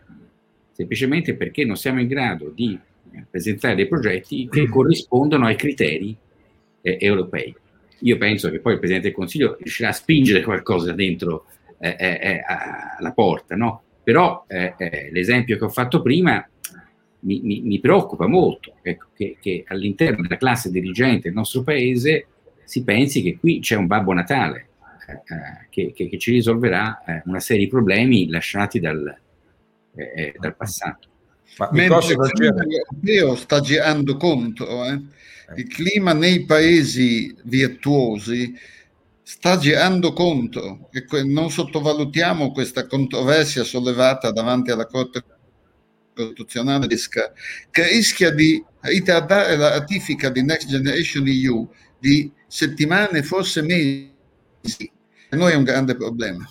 semplicemente 0.73 1.35
perché 1.35 1.63
non 1.63 1.77
siamo 1.77 2.01
in 2.01 2.07
grado 2.07 2.49
di 2.49 2.77
eh, 3.11 3.25
presentare 3.29 3.75
dei 3.75 3.87
progetti 3.87 4.49
che 4.49 4.67
corrispondono 4.69 5.45
ai 5.45 5.55
criteri 5.55 6.15
eh, 6.81 6.97
europei. 6.99 7.55
Io 8.03 8.17
penso 8.17 8.49
che 8.49 8.59
poi 8.59 8.73
il 8.73 8.79
Presidente 8.79 9.07
del 9.07 9.17
Consiglio 9.17 9.57
riuscirà 9.59 9.89
a 9.89 9.93
spingere 9.93 10.43
qualcosa 10.43 10.91
dentro 10.93 11.45
eh, 11.79 11.95
eh, 11.97 12.19
eh 12.21 12.43
alla 12.97 13.11
porta, 13.11 13.55
no? 13.55 13.83
Però 14.03 14.45
eh, 14.47 14.75
l'esempio 15.11 15.57
che 15.57 15.63
ho 15.63 15.69
fatto 15.69 16.01
prima 16.01 16.45
mi, 17.21 17.39
mi, 17.41 17.61
mi 17.61 17.79
preoccupa 17.79 18.27
molto, 18.27 18.75
ecco, 18.81 19.07
che, 19.15 19.37
che, 19.39 19.63
all'interno 19.67 20.21
della 20.21 20.37
classe 20.37 20.69
dirigente 20.69 21.29
del 21.29 21.33
nostro 21.33 21.63
Paese 21.63 22.27
si 22.65 22.83
pensi 22.83 23.21
che 23.21 23.37
qui 23.37 23.59
c'è 23.59 23.75
un 23.75 23.87
Babbo 23.87 24.13
Natale 24.13 24.67
che, 25.69 25.93
che, 25.93 26.09
che, 26.09 26.17
ci 26.17 26.31
risolverà 26.31 27.03
una 27.25 27.39
serie 27.39 27.65
di 27.65 27.69
problemi 27.69 28.27
lasciati 28.29 28.79
dal, 28.79 29.15
eh, 29.95 30.33
dal 30.39 30.55
passato. 30.55 31.07
Ma 31.57 31.69
Mentre 31.71 32.13
il 32.13 32.73
europeo 32.73 33.35
sta 33.35 33.59
girando 33.59 34.17
contro, 34.17 34.85
eh? 34.85 34.99
Il 35.55 35.67
clima 35.67 36.13
nei 36.13 36.45
paesi 36.45 37.35
virtuosi 37.43 38.53
sta 39.21 39.57
girando 39.57 40.13
contro 40.13 40.89
e 40.91 41.23
non 41.23 41.49
sottovalutiamo 41.49 42.51
questa 42.51 42.85
controversia 42.87 43.63
sollevata 43.63 44.31
davanti 44.31 44.71
alla 44.71 44.85
Corte 44.85 45.23
Costituzionale 46.13 46.87
che 46.87 47.87
rischia 47.87 48.31
di 48.31 48.63
ritardare 48.81 49.55
la 49.55 49.69
ratifica 49.69 50.29
di 50.29 50.43
Next 50.43 50.67
Generation 50.67 51.27
EU 51.27 51.69
di 51.97 52.31
settimane, 52.47 53.23
forse 53.23 53.61
mesi. 53.61 54.11
E 55.29 55.35
noi 55.35 55.53
è 55.53 55.55
un 55.55 55.63
grande 55.63 55.95
problema. 55.95 56.45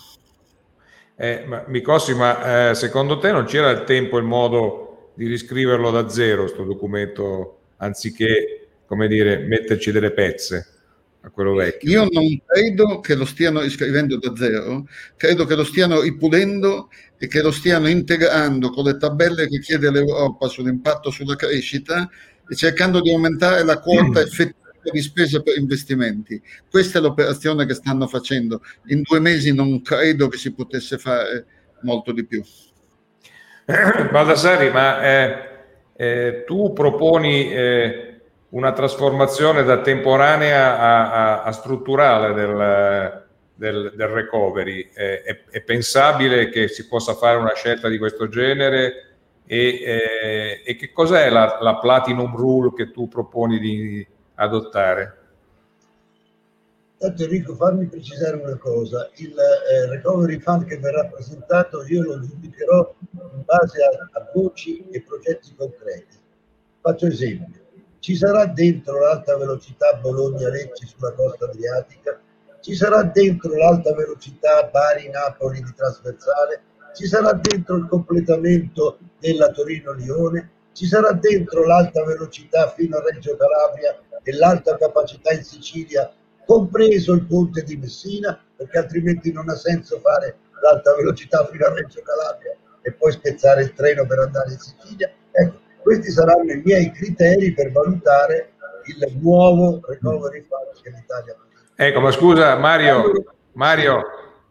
Eh, 1.15 1.43
ma, 1.45 1.63
Micossi, 1.67 2.13
ma 2.15 2.71
eh, 2.71 2.75
secondo 2.75 3.19
te 3.19 3.31
non 3.31 3.45
c'era 3.45 3.69
il 3.69 3.83
tempo 3.83 4.17
e 4.17 4.21
il 4.21 4.25
modo 4.25 5.11
di 5.15 5.27
riscriverlo 5.27 5.91
da 5.91 6.09
zero, 6.09 6.41
questo 6.41 6.63
documento, 6.63 7.59
anziché, 7.77 8.62
come 8.85 9.07
dire, 9.07 9.37
metterci 9.39 9.91
delle 9.91 10.11
pezze 10.11 10.67
a 11.21 11.29
quello 11.29 11.53
vecchio? 11.53 11.89
Io 11.89 12.07
non 12.11 12.41
credo 12.45 12.99
che 12.99 13.15
lo 13.15 13.25
stiano 13.25 13.61
riscrivendo 13.61 14.17
da 14.17 14.35
zero, 14.35 14.87
credo 15.17 15.45
che 15.45 15.55
lo 15.55 15.63
stiano 15.63 16.01
ripulendo 16.01 16.89
e 17.17 17.27
che 17.27 17.41
lo 17.41 17.51
stiano 17.51 17.87
integrando 17.87 18.69
con 18.69 18.85
le 18.85 18.97
tabelle 18.97 19.47
che 19.47 19.59
chiede 19.59 19.89
l'Europa 19.89 20.47
sull'impatto 20.47 21.09
sulla 21.09 21.35
crescita 21.35 22.09
e 22.49 22.55
cercando 22.55 23.01
di 23.01 23.11
aumentare 23.11 23.63
la 23.63 23.79
quota 23.79 24.21
effettiva 24.21 24.61
di 24.91 25.01
spese 25.01 25.41
per 25.41 25.57
investimenti. 25.57 26.41
Questa 26.69 26.99
è 26.99 27.01
l'operazione 27.01 27.65
che 27.65 27.73
stanno 27.73 28.07
facendo. 28.07 28.61
In 28.87 29.01
due 29.01 29.19
mesi 29.19 29.53
non 29.53 29.81
credo 29.81 30.27
che 30.27 30.37
si 30.37 30.51
potesse 30.53 30.97
fare 30.97 31.45
molto 31.83 32.11
di 32.11 32.25
più. 32.25 32.43
Baldassari, 34.11 34.69
ma 34.71 35.01
eh, 35.01 35.49
eh, 35.95 36.43
tu 36.45 36.73
proponi 36.73 37.51
eh, 37.51 38.12
una 38.53 38.71
trasformazione 38.71 39.63
da 39.63 39.81
temporanea 39.81 40.79
a, 40.79 41.11
a, 41.11 41.43
a 41.43 41.51
strutturale 41.51 42.33
del, 42.33 43.23
del, 43.55 43.93
del 43.95 44.07
recovery. 44.07 44.89
Eh, 44.93 45.21
è, 45.23 45.43
è, 45.49 45.61
pensabile 45.61 46.49
che 46.49 46.67
si 46.67 46.87
possa 46.87 47.13
fare 47.13 47.37
una 47.37 47.53
scelta 47.55 47.87
di 47.87 47.97
questo 47.97 48.27
genere? 48.27 49.07
E, 49.45 49.57
eh, 49.57 50.61
e 50.65 50.75
che 50.75 50.91
cos'è 50.91 51.29
la, 51.29 51.57
la, 51.61 51.77
Platinum 51.77 52.35
Rule 52.35 52.73
che 52.73 52.91
tu 52.91 53.07
proponi 53.07 53.59
di 53.59 54.05
adottare? 54.35 55.17
Tanto 56.97 57.23
Enrico, 57.23 57.55
fammi 57.55 57.87
precisare 57.87 58.37
una 58.37 58.55
cosa, 58.55 59.09
il 59.15 59.35
eh, 59.35 59.89
recovery 59.89 60.39
fund 60.39 60.65
che 60.65 60.77
verrà 60.77 61.05
presentato 61.07 61.83
io 61.87 62.03
lo 62.03 62.21
giudicherò 62.21 62.95
in 63.11 63.43
base 63.43 63.83
a, 63.83 64.19
a 64.19 64.31
voci 64.33 64.87
e 64.89 65.01
progetti 65.01 65.53
concreti. 65.55 66.17
Faccio 66.79 67.07
esempio, 67.07 67.62
ci 68.03 68.17
sarà 68.17 68.47
dentro 68.47 68.99
l'alta 68.99 69.37
velocità 69.37 69.93
Bologna-Lecce 69.93 70.87
sulla 70.87 71.13
costa 71.13 71.45
adriatica, 71.45 72.19
ci 72.59 72.75
sarà 72.75 73.03
dentro 73.03 73.55
l'alta 73.55 73.93
velocità 73.93 74.65
Bari-Napoli 74.69 75.63
di 75.63 75.73
trasversale, 75.73 76.63
ci 76.93 77.07
sarà 77.07 77.31
dentro 77.31 77.77
il 77.77 77.87
completamento 77.87 78.99
della 79.17 79.51
Torino-Lione, 79.51 80.49
ci 80.73 80.85
sarà 80.85 81.13
dentro 81.13 81.65
l'alta 81.65 82.03
velocità 82.03 82.67
fino 82.71 82.97
a 82.97 83.03
Reggio 83.09 83.37
Calabria 83.37 83.97
e 84.21 84.33
l'alta 84.33 84.75
capacità 84.75 85.31
in 85.31 85.43
Sicilia 85.45 86.11
compreso 86.45 87.13
il 87.13 87.25
ponte 87.25 87.63
di 87.63 87.77
Messina, 87.77 88.37
perché 88.53 88.79
altrimenti 88.79 89.31
non 89.31 89.47
ha 89.47 89.55
senso 89.55 89.97
fare 89.99 90.39
l'alta 90.61 90.93
velocità 90.93 91.47
fino 91.47 91.67
a 91.67 91.73
Reggio 91.73 92.01
Calabria 92.01 92.53
e 92.81 92.91
poi 92.91 93.13
spezzare 93.13 93.61
il 93.61 93.73
treno 93.73 94.05
per 94.05 94.19
andare 94.19 94.51
in 94.51 94.59
Sicilia. 94.59 95.09
Ecco, 95.31 95.61
questi 95.83 96.09
saranno 96.09 96.51
i 96.51 96.61
miei 96.63 96.91
criteri 96.91 97.53
per 97.53 97.71
valutare 97.71 98.53
il 98.85 99.17
nuovo 99.19 99.79
recovery 99.85 100.41
fund 100.41 100.81
che 100.81 100.89
l'Italia 100.89 101.33
ha. 101.37 101.51
Ecco, 101.75 101.99
ma 101.99 102.11
scusa 102.11 102.55
Mario, 102.55 103.11
Mario 103.53 104.01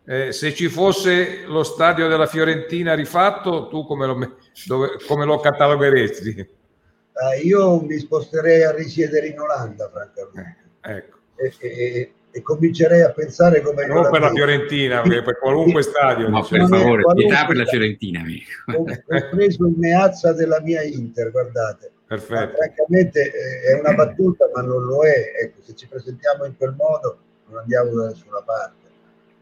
eh, 0.05 0.33
se 0.33 0.55
ci 0.55 0.69
fosse 0.69 1.45
lo 1.47 1.63
stadio 1.63 2.09
della 2.09 2.27
Fiorentina 2.27 2.95
rifatto, 2.95 3.69
tu 3.69 3.85
come 3.85 4.07
lo, 4.07 4.37
dove, 4.67 4.99
come 5.07 5.25
lo 5.25 5.39
catalogheresti? 5.39 6.39
Eh, 6.39 7.41
io 7.43 7.81
mi 7.81 7.99
sposterei 7.99 8.65
a 8.65 8.73
risiedere 8.73 9.29
in 9.29 9.39
Olanda, 9.39 9.89
francamente. 9.91 10.57
Eh, 10.83 10.97
ecco 10.97 11.21
e, 11.43 11.55
e, 11.61 12.13
e 12.33 12.43
comincerei 12.43 13.03
a 13.03 13.11
pensare 13.11 13.61
come... 13.61 13.87
Non 13.87 14.11
per 14.11 14.21
la 14.23 14.31
Fiorentina, 14.31 15.03
per 15.03 15.39
qualunque 15.39 15.83
stadio. 15.83 16.29
No, 16.29 16.45
per 16.45 16.67
favore, 16.67 17.03
pietà 17.15 17.45
per 17.47 17.57
la 17.57 17.67
Fiorentina. 17.67 18.21
Amico. 18.21 18.51
Ho, 18.75 18.83
ho 18.83 19.29
preso 19.31 19.67
il 19.67 19.75
meazza 19.77 20.33
della 20.33 20.61
mia 20.63 20.83
Inter, 20.83 21.31
guardate. 21.31 21.91
Perfetto. 22.07 22.35
Ma, 22.35 22.51
francamente 22.57 23.31
è 23.31 23.79
una 23.79 23.95
battuta, 23.95 24.49
ma 24.55 24.63
non 24.63 24.83
lo 24.85 25.05
è. 25.05 25.33
Ecco, 25.43 25.61
se 25.61 25.75
ci 25.75 25.87
presentiamo 25.87 26.47
in 26.47 26.57
quel 26.57 26.75
modo 26.77 27.19
non 27.49 27.61
andiamo 27.61 27.93
da 27.95 28.07
nessuna 28.07 28.41
parte. 28.43 28.81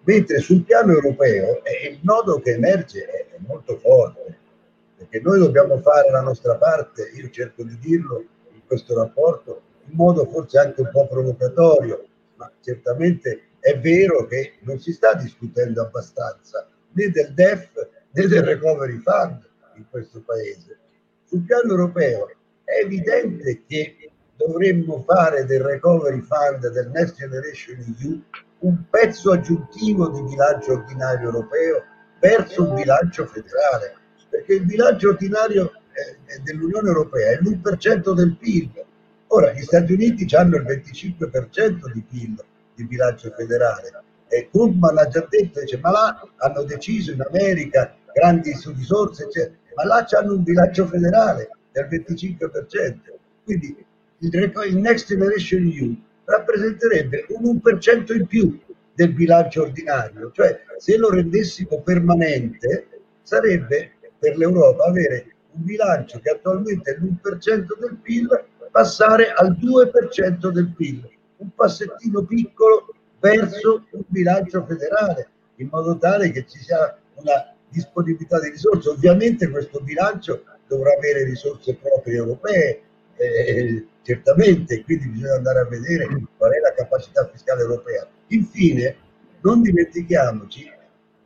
Mentre 0.02 0.40
sul 0.40 0.62
piano 0.62 0.92
europeo 0.92 1.62
è 1.62 1.88
il 1.88 2.00
nodo 2.02 2.40
che 2.40 2.54
emerge 2.54 3.04
è, 3.04 3.34
è 3.34 3.38
molto 3.46 3.76
forte, 3.78 4.36
perché 4.96 5.20
noi 5.20 5.38
dobbiamo 5.38 5.78
fare 5.78 6.10
la 6.10 6.22
nostra 6.22 6.56
parte, 6.56 7.10
io 7.14 7.30
cerco 7.30 7.62
di 7.62 7.78
dirlo 7.78 8.24
in 8.52 8.60
questo 8.66 8.96
rapporto, 8.96 9.60
in 9.86 9.94
modo 9.96 10.26
forse 10.26 10.58
anche 10.58 10.80
un 10.80 10.90
po' 10.90 11.06
provocatorio, 11.06 12.06
ma 12.40 12.50
certamente 12.62 13.50
è 13.60 13.78
vero 13.78 14.26
che 14.26 14.54
non 14.60 14.80
si 14.80 14.92
sta 14.92 15.12
discutendo 15.12 15.82
abbastanza 15.82 16.66
né 16.92 17.10
del 17.10 17.34
DEF 17.34 17.88
né 18.12 18.26
del 18.26 18.42
Recovery 18.42 18.98
Fund 18.98 19.46
in 19.76 19.84
questo 19.90 20.22
paese. 20.22 20.78
Sul 21.24 21.42
piano 21.42 21.70
europeo 21.70 22.28
è 22.64 22.82
evidente 22.82 23.62
che 23.66 24.10
dovremmo 24.36 25.04
fare 25.06 25.44
del 25.44 25.60
Recovery 25.60 26.20
Fund 26.20 26.66
del 26.66 26.88
Next 26.88 27.16
Generation 27.16 27.94
EU 28.00 28.22
un 28.60 28.84
pezzo 28.88 29.32
aggiuntivo 29.32 30.08
di 30.08 30.22
bilancio 30.22 30.72
ordinario 30.72 31.26
europeo 31.26 31.84
verso 32.18 32.68
un 32.68 32.74
bilancio 32.74 33.26
federale, 33.26 33.96
perché 34.30 34.54
il 34.54 34.64
bilancio 34.64 35.10
ordinario 35.10 35.72
eh, 35.92 36.40
dell'Unione 36.42 36.88
Europea 36.88 37.32
è 37.32 37.38
l'1% 37.40 38.14
del 38.14 38.36
PIL, 38.36 38.84
Ora, 39.32 39.52
gli 39.52 39.62
Stati 39.62 39.92
Uniti 39.92 40.26
hanno 40.34 40.56
il 40.56 40.64
25% 40.64 41.92
di 41.92 42.02
PIL 42.02 42.44
di 42.74 42.84
bilancio 42.84 43.30
federale 43.30 44.02
e 44.26 44.48
Krugman 44.50 44.98
ha 44.98 45.06
già 45.06 45.24
detto, 45.28 45.60
dice, 45.60 45.78
ma 45.78 45.90
là 45.90 46.28
hanno 46.38 46.64
deciso 46.64 47.12
in 47.12 47.20
America 47.20 47.94
grandi 48.12 48.52
risorse, 48.74 49.24
eccetera, 49.24 49.54
ma 49.76 49.84
là 49.84 50.06
hanno 50.18 50.34
un 50.34 50.42
bilancio 50.42 50.84
federale 50.86 51.50
del 51.70 51.86
25%. 51.86 52.96
Quindi 53.44 53.84
il, 54.18 54.76
Next 54.76 55.06
Generation 55.06 55.64
EU 55.64 55.96
rappresenterebbe 56.24 57.26
un 57.28 57.60
1% 57.62 58.16
in 58.16 58.26
più 58.26 58.58
del 58.94 59.12
bilancio 59.12 59.62
ordinario, 59.62 60.32
cioè 60.32 60.60
se 60.78 60.96
lo 60.96 61.08
rendessimo 61.08 61.80
permanente 61.82 62.88
sarebbe 63.22 63.92
per 64.18 64.36
l'Europa 64.36 64.86
avere 64.86 65.34
un 65.52 65.64
bilancio 65.64 66.18
che 66.18 66.30
attualmente 66.30 66.90
è 66.90 66.96
l'1% 66.98 67.78
del 67.78 67.96
PIL 68.02 68.28
passare 68.70 69.32
al 69.32 69.56
2% 69.58 70.50
del 70.50 70.72
PIL, 70.74 71.08
un 71.38 71.50
passettino 71.54 72.22
piccolo 72.24 72.94
verso 73.18 73.86
un 73.90 74.02
bilancio 74.06 74.64
federale, 74.64 75.28
in 75.56 75.68
modo 75.70 75.96
tale 75.98 76.30
che 76.30 76.46
ci 76.46 76.58
sia 76.58 76.96
una 77.14 77.54
disponibilità 77.68 78.40
di 78.40 78.50
risorse. 78.50 78.88
Ovviamente 78.88 79.48
questo 79.50 79.80
bilancio 79.80 80.44
dovrà 80.66 80.92
avere 80.94 81.24
risorse 81.24 81.74
proprie 81.74 82.16
europee, 82.16 82.82
eh, 83.16 83.86
certamente, 84.02 84.82
quindi 84.84 85.08
bisogna 85.08 85.34
andare 85.34 85.60
a 85.60 85.66
vedere 85.66 86.06
qual 86.36 86.52
è 86.52 86.60
la 86.60 86.72
capacità 86.74 87.28
fiscale 87.30 87.62
europea. 87.62 88.06
Infine, 88.28 88.96
non 89.42 89.62
dimentichiamoci, 89.62 90.70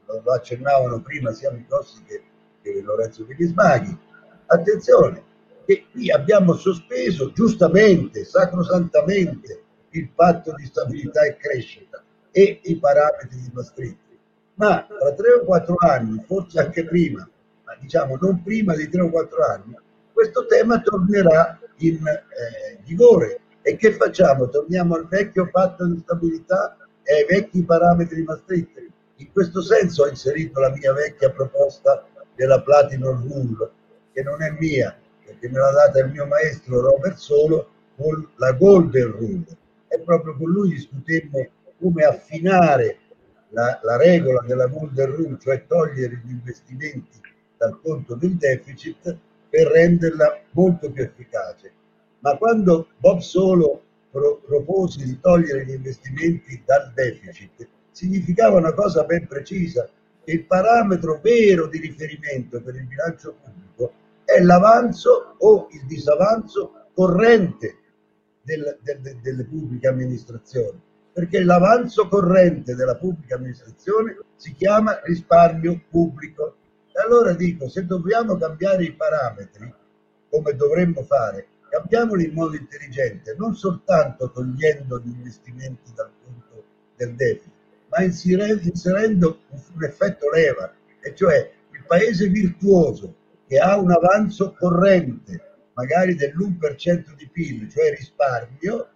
lo 0.06 0.32
accennavano 0.32 1.00
prima 1.00 1.32
sia 1.32 1.50
Micossi 1.50 2.02
che, 2.04 2.22
che 2.62 2.80
Lorenzo 2.82 3.24
Pinismaghi, 3.24 3.96
attenzione, 4.46 5.22
che 5.64 5.86
qui 5.90 6.10
abbiamo 6.10 6.54
sospeso 6.54 7.32
giustamente, 7.32 8.24
sacrosantamente, 8.24 9.62
il 9.90 10.10
patto 10.10 10.52
di 10.54 10.64
stabilità 10.66 11.22
e 11.22 11.36
crescita 11.36 12.02
e 12.30 12.60
i 12.64 12.76
parametri 12.76 13.40
di 13.40 13.50
Maastricht. 13.52 13.98
Ma 14.54 14.86
tra 14.86 15.12
tre 15.14 15.32
o 15.32 15.44
quattro 15.44 15.76
anni, 15.78 16.22
forse 16.26 16.60
anche 16.60 16.84
prima, 16.84 17.28
ma 17.64 17.76
diciamo 17.80 18.16
non 18.20 18.42
prima 18.42 18.74
di 18.74 18.88
tre 18.88 19.02
o 19.02 19.10
quattro 19.10 19.44
anni, 19.44 19.76
questo 20.12 20.46
tema 20.46 20.80
tornerà 20.80 21.58
in 21.78 22.06
eh, 22.06 22.78
vigore. 22.84 23.40
E 23.62 23.76
che 23.76 23.92
facciamo? 23.92 24.48
Torniamo 24.48 24.94
al 24.94 25.08
vecchio 25.08 25.48
patto 25.50 25.86
di 25.86 25.98
stabilità 26.00 26.76
e 27.02 27.14
ai 27.14 27.26
vecchi 27.26 27.64
parametri 27.64 28.22
Maastricht. 28.22 28.82
In 29.16 29.32
questo 29.32 29.62
senso 29.62 30.02
ho 30.02 30.08
inserito 30.08 30.60
la 30.60 30.70
mia 30.70 30.92
vecchia 30.92 31.30
proposta 31.30 32.06
della 32.34 32.60
Platinum 32.60 33.26
Rule, 33.26 33.70
che 34.12 34.22
non 34.22 34.42
è 34.42 34.50
mia, 34.58 34.96
perché 35.24 35.48
me 35.48 35.58
l'ha 35.58 35.72
data 35.72 36.00
il 36.00 36.10
mio 36.10 36.26
maestro 36.26 36.80
Robert 36.80 37.16
Solo 37.16 37.68
con 37.96 38.28
la 38.36 38.52
Golden 38.52 39.10
Rule 39.12 39.56
e 39.88 40.00
proprio 40.00 40.36
con 40.36 40.50
lui 40.50 40.70
discutemmo 40.70 41.48
come 41.78 42.04
affinare 42.04 42.98
la, 43.50 43.78
la 43.82 43.96
regola 43.96 44.42
della 44.46 44.66
Golden 44.66 45.14
Rule, 45.14 45.38
cioè 45.40 45.66
togliere 45.66 46.20
gli 46.24 46.30
investimenti 46.30 47.20
dal 47.56 47.80
conto 47.80 48.14
del 48.14 48.36
deficit 48.36 49.16
per 49.48 49.68
renderla 49.68 50.40
molto 50.50 50.90
più 50.90 51.02
efficace. 51.02 51.72
Ma 52.20 52.36
quando 52.36 52.88
Bob 52.98 53.20
Solo 53.20 53.82
pro, 54.10 54.40
propose 54.44 55.04
di 55.04 55.18
togliere 55.20 55.64
gli 55.64 55.72
investimenti 55.72 56.60
dal 56.64 56.92
deficit, 56.94 57.68
significava 57.90 58.58
una 58.58 58.72
cosa 58.72 59.04
ben 59.04 59.26
precisa, 59.26 59.88
che 60.24 60.32
il 60.32 60.44
parametro 60.44 61.20
vero 61.22 61.68
di 61.68 61.78
riferimento 61.78 62.60
per 62.60 62.74
il 62.74 62.86
bilancio 62.86 63.36
pubblico 63.40 63.92
è 64.24 64.40
l'avanzo 64.40 65.36
o 65.38 65.68
il 65.70 65.84
disavanzo 65.86 66.88
corrente 66.94 67.78
del, 68.42 68.78
del, 68.82 69.18
delle 69.20 69.44
pubbliche 69.44 69.88
amministrazioni, 69.88 70.80
perché 71.12 71.42
l'avanzo 71.42 72.08
corrente 72.08 72.74
della 72.74 72.96
pubblica 72.96 73.36
amministrazione 73.36 74.18
si 74.36 74.52
chiama 74.54 75.00
risparmio 75.04 75.82
pubblico. 75.90 76.56
E 76.92 77.00
allora 77.00 77.32
dico, 77.32 77.68
se 77.68 77.86
dobbiamo 77.86 78.36
cambiare 78.36 78.84
i 78.84 78.94
parametri, 78.94 79.72
come 80.30 80.54
dovremmo 80.54 81.02
fare, 81.02 81.46
cambiamoli 81.68 82.26
in 82.26 82.34
modo 82.34 82.54
intelligente, 82.54 83.34
non 83.36 83.54
soltanto 83.54 84.30
togliendo 84.30 85.00
gli 85.00 85.10
investimenti 85.10 85.92
dal 85.94 86.10
punto 86.22 86.64
del 86.96 87.14
debito, 87.14 87.50
ma 87.88 88.02
inserendo 88.02 89.38
un 89.48 89.84
effetto 89.84 90.30
leva, 90.30 90.72
e 91.00 91.14
cioè 91.14 91.50
il 91.72 91.84
paese 91.86 92.28
virtuoso 92.28 93.14
che 93.46 93.58
ha 93.58 93.78
un 93.78 93.90
avanzo 93.90 94.54
corrente, 94.58 95.68
magari 95.74 96.14
dell'1% 96.14 97.14
di 97.16 97.28
PIL, 97.30 97.70
cioè 97.70 97.94
risparmio, 97.94 98.88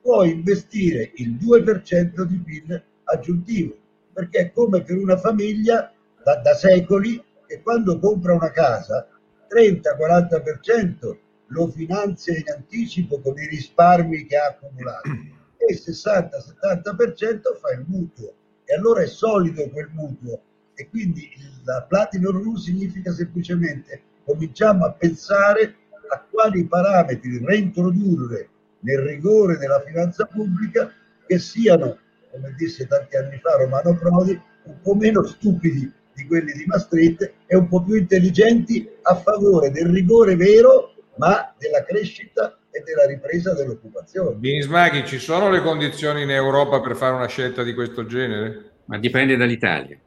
può 0.00 0.22
investire 0.24 1.10
il 1.16 1.34
2% 1.34 2.22
di 2.22 2.38
PIL 2.38 2.82
aggiuntivo, 3.04 3.76
perché 4.12 4.38
è 4.38 4.52
come 4.52 4.82
per 4.82 4.96
una 4.96 5.16
famiglia 5.16 5.92
da, 6.22 6.36
da 6.36 6.54
secoli 6.54 7.22
che 7.46 7.62
quando 7.62 7.98
compra 7.98 8.34
una 8.34 8.50
casa 8.50 9.08
30-40% 9.48 11.16
lo 11.48 11.68
finanzia 11.68 12.36
in 12.36 12.44
anticipo 12.48 13.20
con 13.20 13.38
i 13.38 13.46
risparmi 13.46 14.26
che 14.26 14.36
ha 14.36 14.46
accumulato 14.46 15.08
e 15.56 15.72
il 15.72 15.80
60-70% 15.84 17.58
fa 17.60 17.72
il 17.72 17.84
mutuo. 17.86 18.34
E 18.64 18.74
allora 18.74 19.02
è 19.02 19.06
solido 19.06 19.68
quel 19.70 19.90
mutuo 19.92 20.42
e 20.76 20.88
quindi 20.88 21.28
la 21.64 21.84
Platinum 21.88 22.42
Rule 22.42 22.60
significa 22.60 23.12
semplicemente 23.12 24.02
cominciamo 24.24 24.84
a 24.84 24.92
pensare 24.92 25.74
a 26.10 26.24
quali 26.30 26.66
parametri 26.66 27.44
reintrodurre 27.44 28.48
nel 28.80 28.98
rigore 28.98 29.56
della 29.56 29.80
finanza 29.80 30.26
pubblica 30.26 30.92
che 31.26 31.38
siano, 31.38 31.98
come 32.30 32.54
disse 32.56 32.86
tanti 32.86 33.16
anni 33.16 33.38
fa 33.38 33.56
Romano 33.56 33.96
Prodi, 33.96 34.40
un 34.64 34.80
po' 34.82 34.94
meno 34.94 35.24
stupidi 35.24 35.90
di 36.14 36.26
quelli 36.26 36.52
di 36.52 36.64
Maastricht 36.66 37.32
e 37.46 37.56
un 37.56 37.68
po' 37.68 37.82
più 37.82 37.94
intelligenti 37.94 38.88
a 39.02 39.14
favore 39.16 39.70
del 39.70 39.86
rigore 39.86 40.36
vero, 40.36 40.94
ma 41.16 41.54
della 41.58 41.84
crescita 41.84 42.58
e 42.70 42.82
della 42.84 43.06
ripresa 43.06 43.54
dell'occupazione. 43.54 44.36
Binismaghi, 44.36 45.04
ci 45.06 45.18
sono 45.18 45.50
le 45.50 45.60
condizioni 45.62 46.22
in 46.22 46.30
Europa 46.30 46.80
per 46.80 46.96
fare 46.96 47.14
una 47.14 47.28
scelta 47.28 47.62
di 47.62 47.74
questo 47.74 48.06
genere? 48.06 48.72
Ma 48.86 48.98
dipende 48.98 49.36
dall'Italia. 49.36 49.98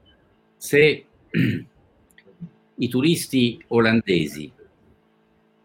Se 0.60 1.05
i 2.76 2.88
turisti 2.89 3.64
olandesi 3.68 4.51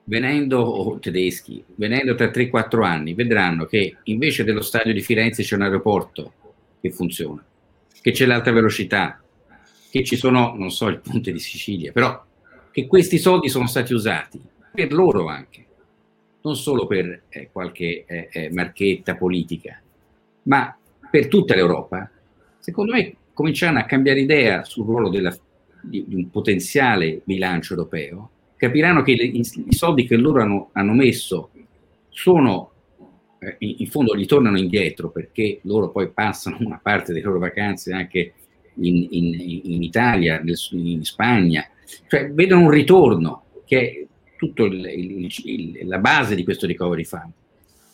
venendo 0.05 0.61
o 0.61 0.99
tedeschi, 1.01 1.65
venendo 1.75 2.15
tra 2.15 2.27
3-4 2.27 2.85
anni, 2.85 3.15
vedranno 3.15 3.65
che 3.65 3.97
invece 4.05 4.45
dello 4.45 4.61
stadio 4.61 4.93
di 4.93 5.01
Firenze 5.01 5.43
c'è 5.43 5.57
un 5.57 5.63
aeroporto 5.63 6.33
che 6.81 6.93
funziona, 6.93 7.45
che 8.01 8.13
c'è 8.13 8.25
l'alta 8.25 8.53
velocità, 8.53 9.21
che 9.91 10.05
ci 10.05 10.15
sono, 10.15 10.55
non 10.57 10.71
so, 10.71 10.87
il 10.87 11.01
ponte 11.01 11.33
di 11.33 11.41
Sicilia, 11.41 11.91
però 11.91 12.25
che 12.71 12.87
questi 12.87 13.19
soldi 13.19 13.49
sono 13.49 13.67
stati 13.67 13.93
usati 13.95 14.41
per 14.73 14.93
loro 14.93 15.27
anche, 15.27 15.67
non 16.43 16.55
solo 16.55 16.87
per 16.87 17.23
eh, 17.31 17.49
qualche 17.51 18.05
eh, 18.07 18.29
eh 18.31 18.53
marchetta 18.53 19.17
politica, 19.17 19.81
ma 20.43 20.77
per 21.11 21.27
tutta 21.27 21.57
l'Europa, 21.57 22.09
secondo 22.61 22.93
me 22.93 23.17
cominciano 23.35 23.79
a 23.79 23.85
cambiare 23.85 24.21
idea 24.21 24.65
sul 24.65 24.87
ruolo 24.87 25.11
della, 25.11 25.37
di, 25.83 26.05
di 26.07 26.15
un 26.15 26.31
potenziale 26.31 27.21
bilancio 27.25 27.75
europeo 27.75 28.31
capiranno 28.65 29.03
che 29.03 29.15
le, 29.15 29.25
i, 29.25 29.45
soldi 29.71 30.07
che 30.07 30.17
loro 30.17 30.41
hanno, 30.41 30.71
hanno 30.73 30.93
messo 30.93 31.51
sono, 32.09 32.71
eh, 33.39 33.57
in, 33.59 33.75
in, 33.79 33.87
fondo 33.89 34.17
gli 34.17 34.27
tornano 34.27 34.59
indietro 34.59 35.11
perché 35.11 35.61
loro 35.63 35.91
poi 35.91 36.11
passano 36.11 36.57
una 36.61 36.81
parte 36.83 37.13
delle 37.13 37.25
loro 37.25 37.39
vacanze 37.39 37.93
anche 37.93 38.33
in, 38.77 39.07
in, 39.11 39.61
in 39.65 39.83
Italia, 39.83 40.41
nel, 40.41 40.57
in 40.71 41.05
Spagna, 41.05 41.67
cioè 42.09 42.31
vedono 42.31 42.63
un 42.63 42.71
ritorno 42.71 43.45
che 43.67 43.81
è 43.81 44.07
tutta 44.37 44.65
la 44.67 45.99
base 45.99 46.35
di 46.35 46.45
questo 46.45 46.67
recovery 46.67 47.05
fund. 47.05 47.33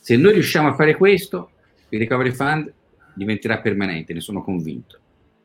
Se 0.00 0.16
noi 0.16 0.32
riusciamo 0.32 0.68
a 0.68 0.74
fare 0.74 0.96
questo, 0.96 1.50
il 1.90 1.98
recovery 1.98 2.32
fund 2.32 2.72
diventerà 3.14 3.58
permanente, 3.58 4.14
ne 4.14 4.20
sono 4.20 4.42
convinto. 4.42 4.98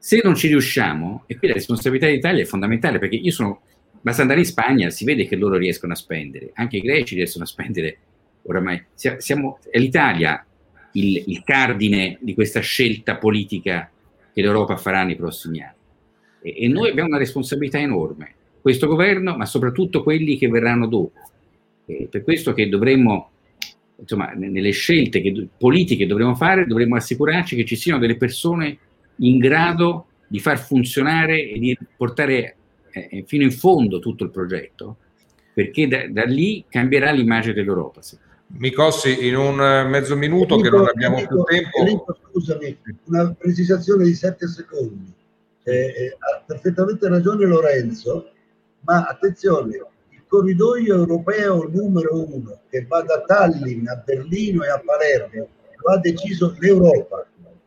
Se 0.06 0.22
non 0.24 0.36
ci 0.36 0.46
riusciamo, 0.50 1.24
e 1.26 1.36
qui 1.36 1.48
la 1.48 1.56
responsabilità 1.56 2.06
dell'Italia 2.06 2.44
è 2.44 2.46
fondamentale 2.46 3.00
perché 3.00 3.16
io 3.16 3.32
sono 3.32 3.62
Basta 4.02 4.22
andare 4.22 4.42
in 4.42 4.46
Spagna, 4.46 4.92
si 4.92 5.04
vede 5.04 5.26
che 5.26 5.36
loro 5.36 5.58
riescono 5.58 5.94
a 5.94 5.96
spendere, 5.96 6.52
anche 6.54 6.78
i 6.78 6.82
greci 6.82 7.16
riescono 7.16 7.44
a 7.44 7.48
spendere 7.48 7.98
oramai. 8.44 8.84
Siamo, 8.94 9.58
è 9.68 9.80
l'Italia 9.80 10.46
il, 10.92 11.24
il 11.26 11.42
cardine 11.44 12.20
di 12.22 12.36
questa 12.36 12.60
scelta 12.60 13.18
politica 13.18 13.90
che 14.32 14.42
l'Europa 14.44 14.78
farà 14.78 15.04
nei 15.04 15.16
prossimi 15.16 15.64
anni. 15.64 15.74
E, 16.44 16.66
e, 16.66 16.68
noi 16.68 16.92
abbiamo 16.92 17.10
una 17.10 17.18
responsabilità 17.18 17.80
enorme, 17.80 18.36
questo 18.62 18.86
governo, 18.86 19.36
ma 19.36 19.48
soprattutto 19.48 20.04
quelli 20.04 20.38
che 20.38 20.50
verranno 20.50 20.86
dopo. 20.86 21.20
E 21.88 22.08
per 22.12 22.22
questo 22.22 22.54
che 22.54 22.70
dovremmo, 22.70 23.32
insomma, 23.98 24.34
nelle 24.36 24.70
scelte 24.70 25.20
che, 25.20 25.48
politiche 25.58 26.04
che 26.04 26.08
dovremo 26.08 26.36
fare, 26.36 26.68
dovremmo 26.68 26.96
assicurarci 26.96 27.56
che 27.56 27.66
ci 27.66 27.76
siano 27.76 27.98
delle 27.98 28.18
persone 28.18 28.78
in 29.18 29.38
grado 29.38 30.08
di 30.28 30.40
far 30.40 30.60
funzionare 30.60 31.48
e 31.48 31.60
di 31.60 31.78
portare 31.96 32.56
eh, 32.92 33.24
fino 33.28 33.44
in 33.44 33.52
fondo 33.52 34.00
tutto 34.00 34.24
il 34.24 34.32
progetto, 34.32 34.98
perché 35.54 35.88
da, 35.88 36.08
da 36.10 36.24
lì 36.24 36.66
cambierà 36.68 37.12
l'immagine 37.12 37.54
dell'Europa. 37.54 38.02
Sì. 38.02 38.18
Micossi, 38.48 39.28
in 39.28 39.36
un 39.36 39.62
eh, 39.62 39.84
mezzo 39.86 40.16
minuto 40.16 40.56
Enrico, 40.56 40.70
che 40.70 40.78
non 40.78 40.88
abbiamo 40.88 41.18
Enrico, 41.18 41.44
più 41.44 41.58
tempo. 41.58 41.80
Enrico, 41.80 42.18
scusami, 42.32 42.78
una 43.06 43.34
precisazione 43.34 44.06
di 44.06 44.14
sette 44.14 44.48
secondi. 44.48 45.14
Eh, 45.64 45.74
eh, 45.74 46.18
ha 46.20 46.44
perfettamente 46.46 47.08
ragione 47.10 47.46
Lorenzo, 47.46 48.30
ma 48.82 49.06
attenzione, 49.06 49.76
il 50.10 50.24
corridoio 50.28 50.96
europeo 50.96 51.68
numero 51.68 52.24
uno 52.24 52.60
che 52.70 52.86
va 52.88 53.02
da 53.02 53.22
Tallinn 53.22 53.88
a 53.88 53.96
Berlino 53.96 54.64
e 54.64 54.70
a 54.70 54.82
Palermo 54.84 55.48
lo 55.78 55.92
ha 55.92 55.98
deciso 55.98 56.56
l'Europa. 56.60 57.26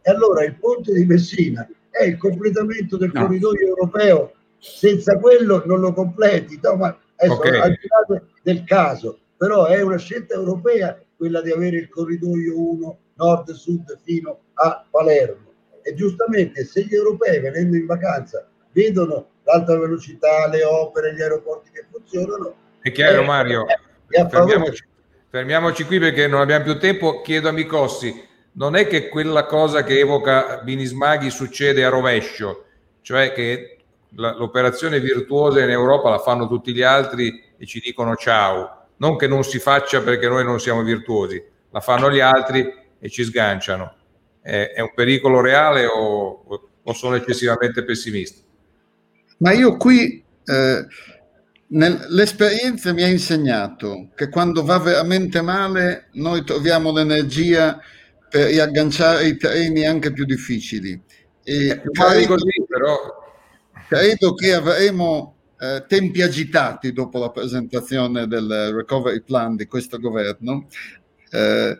E 0.09 0.11
allora 0.11 0.43
il 0.43 0.55
ponte 0.55 0.95
di 0.95 1.05
Messina 1.05 1.69
è 1.91 2.05
il 2.05 2.17
completamento 2.17 2.97
del 2.97 3.11
no. 3.13 3.21
corridoio 3.21 3.67
europeo 3.67 4.33
senza 4.57 5.19
quello 5.19 5.63
non 5.67 5.81
lo 5.81 5.93
completi. 5.93 6.59
No, 6.63 6.77
ma 6.77 6.99
okay. 7.15 7.61
al 7.61 7.71
di 7.73 7.87
là 7.87 8.23
del 8.41 8.65
caso, 8.65 9.19
però 9.37 9.67
è 9.67 9.83
una 9.83 9.99
scelta 9.99 10.33
europea 10.33 10.99
quella 11.15 11.43
di 11.43 11.51
avere 11.51 11.77
il 11.77 11.91
corridoio 11.91 12.59
1 12.59 12.99
nord-sud 13.17 13.99
fino 14.03 14.39
a 14.55 14.83
Palermo. 14.91 15.53
E 15.83 15.93
giustamente 15.93 16.65
se 16.65 16.87
gli 16.87 16.95
europei 16.95 17.41
venendo 17.41 17.77
in 17.77 17.85
vacanza 17.85 18.49
vedono 18.73 19.29
l'alta 19.43 19.79
velocità, 19.79 20.49
le 20.49 20.65
opere, 20.65 21.15
gli 21.15 21.21
aeroporti 21.21 21.69
che 21.71 21.85
funzionano. 21.91 22.55
È 22.81 22.91
chiaro, 22.93 23.21
eh, 23.21 23.27
Mario. 23.27 23.67
Eh, 24.09 24.27
fermiamoci, 24.27 24.85
fermiamoci, 25.29 25.85
qui 25.85 25.99
perché 25.99 26.27
non 26.27 26.41
abbiamo 26.41 26.65
più 26.65 26.79
tempo. 26.79 27.21
Chiedo 27.21 27.51
a 27.51 27.53
Micossi, 27.53 28.27
non 28.53 28.75
è 28.75 28.87
che 28.87 29.09
quella 29.09 29.45
cosa 29.45 29.85
che 29.85 29.99
evoca 29.99 30.61
Binismaghi 30.63 31.31
succede 31.31 31.85
a 31.85 31.89
rovescio, 31.89 32.65
cioè 33.03 33.33
che 33.33 33.79
l'operazione 34.15 35.01
virtuosa 35.01 35.63
in 35.63 35.71
Europa 35.71 36.11
la 36.11 36.19
fanno 36.19 36.49
tutti 36.49 36.73
gli 36.73 36.83
altri 36.83 37.43
e 37.57 37.67
ci 37.67 37.81
dicono 37.81 38.17
ciao, 38.17 38.87
non 38.97 39.17
che 39.17 39.27
non 39.27 39.45
si 39.45 39.59
faccia 39.59 40.03
perché 40.03 40.29
noi 40.29 40.45
non 40.45 40.61
siamo 40.61 40.83
virtuosi, 40.83 41.43
la 41.71 41.81
fanno 41.81 42.11
gli 42.11 42.21
altri 42.21 42.73
e 42.99 43.09
ci 43.09 43.25
sganciano. 43.25 43.95
È, 44.41 44.73
è 44.75 44.81
un 44.81 44.93
pericolo 44.95 45.41
reale 45.41 45.87
o, 45.87 46.43
o, 46.83 46.93
sono 46.93 47.17
eccessivamente 47.17 47.85
pessimista? 47.85 48.43
Ma 49.39 49.53
io 49.53 49.77
qui 49.77 50.25
eh, 50.45 50.87
l'esperienza 51.69 52.93
mi 52.93 53.03
ha 53.03 53.09
insegnato 53.09 54.09
che 54.15 54.29
quando 54.31 54.65
va 54.65 54.79
veramente 54.79 55.43
male 55.43 56.09
noi 56.13 56.43
troviamo 56.45 56.93
l'energia 56.93 57.79
per 58.29 58.49
riagganciare 58.49 59.27
i 59.27 59.37
treni 59.37 59.87
anche 59.87 60.13
più 60.13 60.25
difficili. 60.25 61.01
E 61.43 61.83
così, 62.27 62.65
però 62.69 63.27
Credo 63.89 64.35
che 64.35 64.53
avremo 64.53 65.37
eh, 65.59 65.83
tempi 65.89 66.21
agitati 66.21 66.93
dopo 66.93 67.19
la 67.19 67.31
presentazione 67.31 68.27
del 68.27 68.71
recovery 68.75 69.23
plan 69.23 69.57
di 69.57 69.67
questo 69.67 69.99
governo. 69.99 70.67
Eh, 71.31 71.77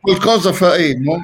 qualcosa 0.00 0.52
faremo. 0.52 1.20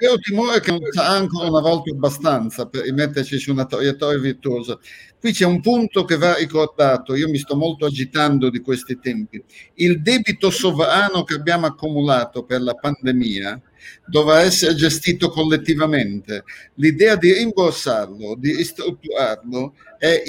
Io 0.00 0.12
ho 0.12 0.18
timore 0.18 0.60
che 0.60 0.70
non 0.70 0.80
sarà 0.92 1.08
ancora 1.08 1.48
una 1.48 1.60
volta 1.60 1.90
abbastanza 1.90 2.66
per 2.66 2.84
rimetterci 2.84 3.38
su 3.38 3.50
una 3.50 3.66
traiettoria 3.66 4.20
virtuosa. 4.20 4.78
Qui 5.18 5.32
c'è 5.32 5.44
un 5.44 5.60
punto 5.60 6.04
che 6.04 6.16
va 6.16 6.36
ricordato, 6.36 7.16
io 7.16 7.28
mi 7.28 7.38
sto 7.38 7.56
molto 7.56 7.86
agitando 7.86 8.48
di 8.50 8.60
questi 8.60 9.00
tempi. 9.00 9.42
Il 9.74 10.00
debito 10.00 10.50
sovrano 10.50 11.24
che 11.24 11.34
abbiamo 11.34 11.66
accumulato 11.66 12.44
per 12.44 12.62
la 12.62 12.74
pandemia 12.74 13.60
dovrà 14.06 14.40
essere 14.40 14.74
gestito 14.74 15.30
collettivamente. 15.30 16.44
L'idea 16.74 17.16
di 17.16 17.32
rimborsarlo, 17.32 18.36
di 18.36 18.54
ristrutturarlo 18.54 19.74
è 19.98 20.22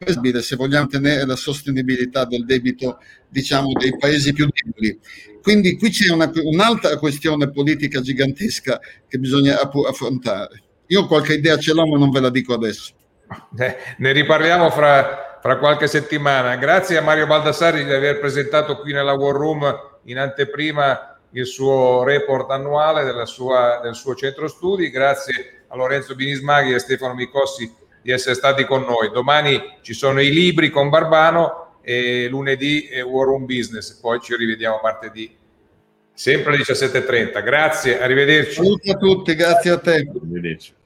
impossibile 0.00 0.40
se 0.40 0.56
vogliamo 0.56 0.86
tenere 0.86 1.26
la 1.26 1.36
sostenibilità 1.36 2.24
del 2.24 2.46
debito 2.46 2.98
diciamo, 3.28 3.72
dei 3.72 3.96
paesi 3.98 4.32
più 4.32 4.48
deboli. 4.50 4.98
Quindi 5.42 5.76
qui 5.76 5.90
c'è 5.90 6.12
una, 6.12 6.30
un'altra 6.42 6.98
questione 6.98 7.50
politica 7.50 8.00
gigantesca 8.00 8.80
che 9.06 9.18
bisogna 9.18 9.58
affrontare. 9.60 10.62
Io 10.86 11.06
qualche 11.06 11.34
idea 11.34 11.58
ce 11.58 11.72
l'ho, 11.72 11.86
ma 11.86 11.98
non 11.98 12.10
ve 12.10 12.20
la 12.20 12.30
dico 12.30 12.54
adesso. 12.54 12.94
Eh, 13.58 13.76
ne 13.98 14.12
riparliamo 14.12 14.70
fra, 14.70 15.38
fra, 15.40 15.58
qualche 15.58 15.86
settimana. 15.86 16.56
Grazie 16.56 16.96
a 16.96 17.02
Mario 17.02 17.26
Baldassari 17.26 17.84
di 17.84 17.92
aver 17.92 18.18
presentato 18.18 18.78
qui 18.78 18.92
nella 18.92 19.12
War 19.12 19.36
Room 19.36 19.72
in 20.04 20.18
anteprima 20.18 21.18
il 21.32 21.46
suo 21.46 22.02
report 22.02 22.50
annuale 22.50 23.04
sua, 23.26 23.78
del 23.82 23.94
suo 23.94 24.14
centro 24.14 24.48
studi. 24.48 24.90
Grazie 24.90 25.64
a 25.68 25.76
Lorenzo 25.76 26.16
Binismaghi 26.16 26.72
e 26.72 26.74
a 26.74 26.78
Stefano 26.80 27.14
Micossi 27.14 27.72
di 28.02 28.10
essere 28.10 28.34
stati 28.34 28.64
con 28.64 28.82
noi. 28.82 29.10
Domani 29.10 29.78
ci 29.82 29.92
sono 29.92 30.20
i 30.20 30.30
libri 30.30 30.70
con 30.70 30.88
Barbano 30.88 31.78
e 31.82 32.28
lunedì 32.28 32.86
è 32.86 33.02
War 33.02 33.26
Room 33.26 33.46
Business. 33.46 33.92
Poi 33.98 34.20
ci 34.20 34.36
rivediamo 34.36 34.80
martedì, 34.82 35.36
sempre 36.12 36.54
alle 36.54 36.62
17.30. 36.62 37.42
Grazie, 37.42 38.00
arrivederci. 38.00 38.54
Saluti 38.54 38.90
a 38.90 38.94
tutti, 38.94 39.34
grazie 39.34 39.70
a 39.70 39.78
te. 39.78 39.94
Arrivederci. 39.94 40.78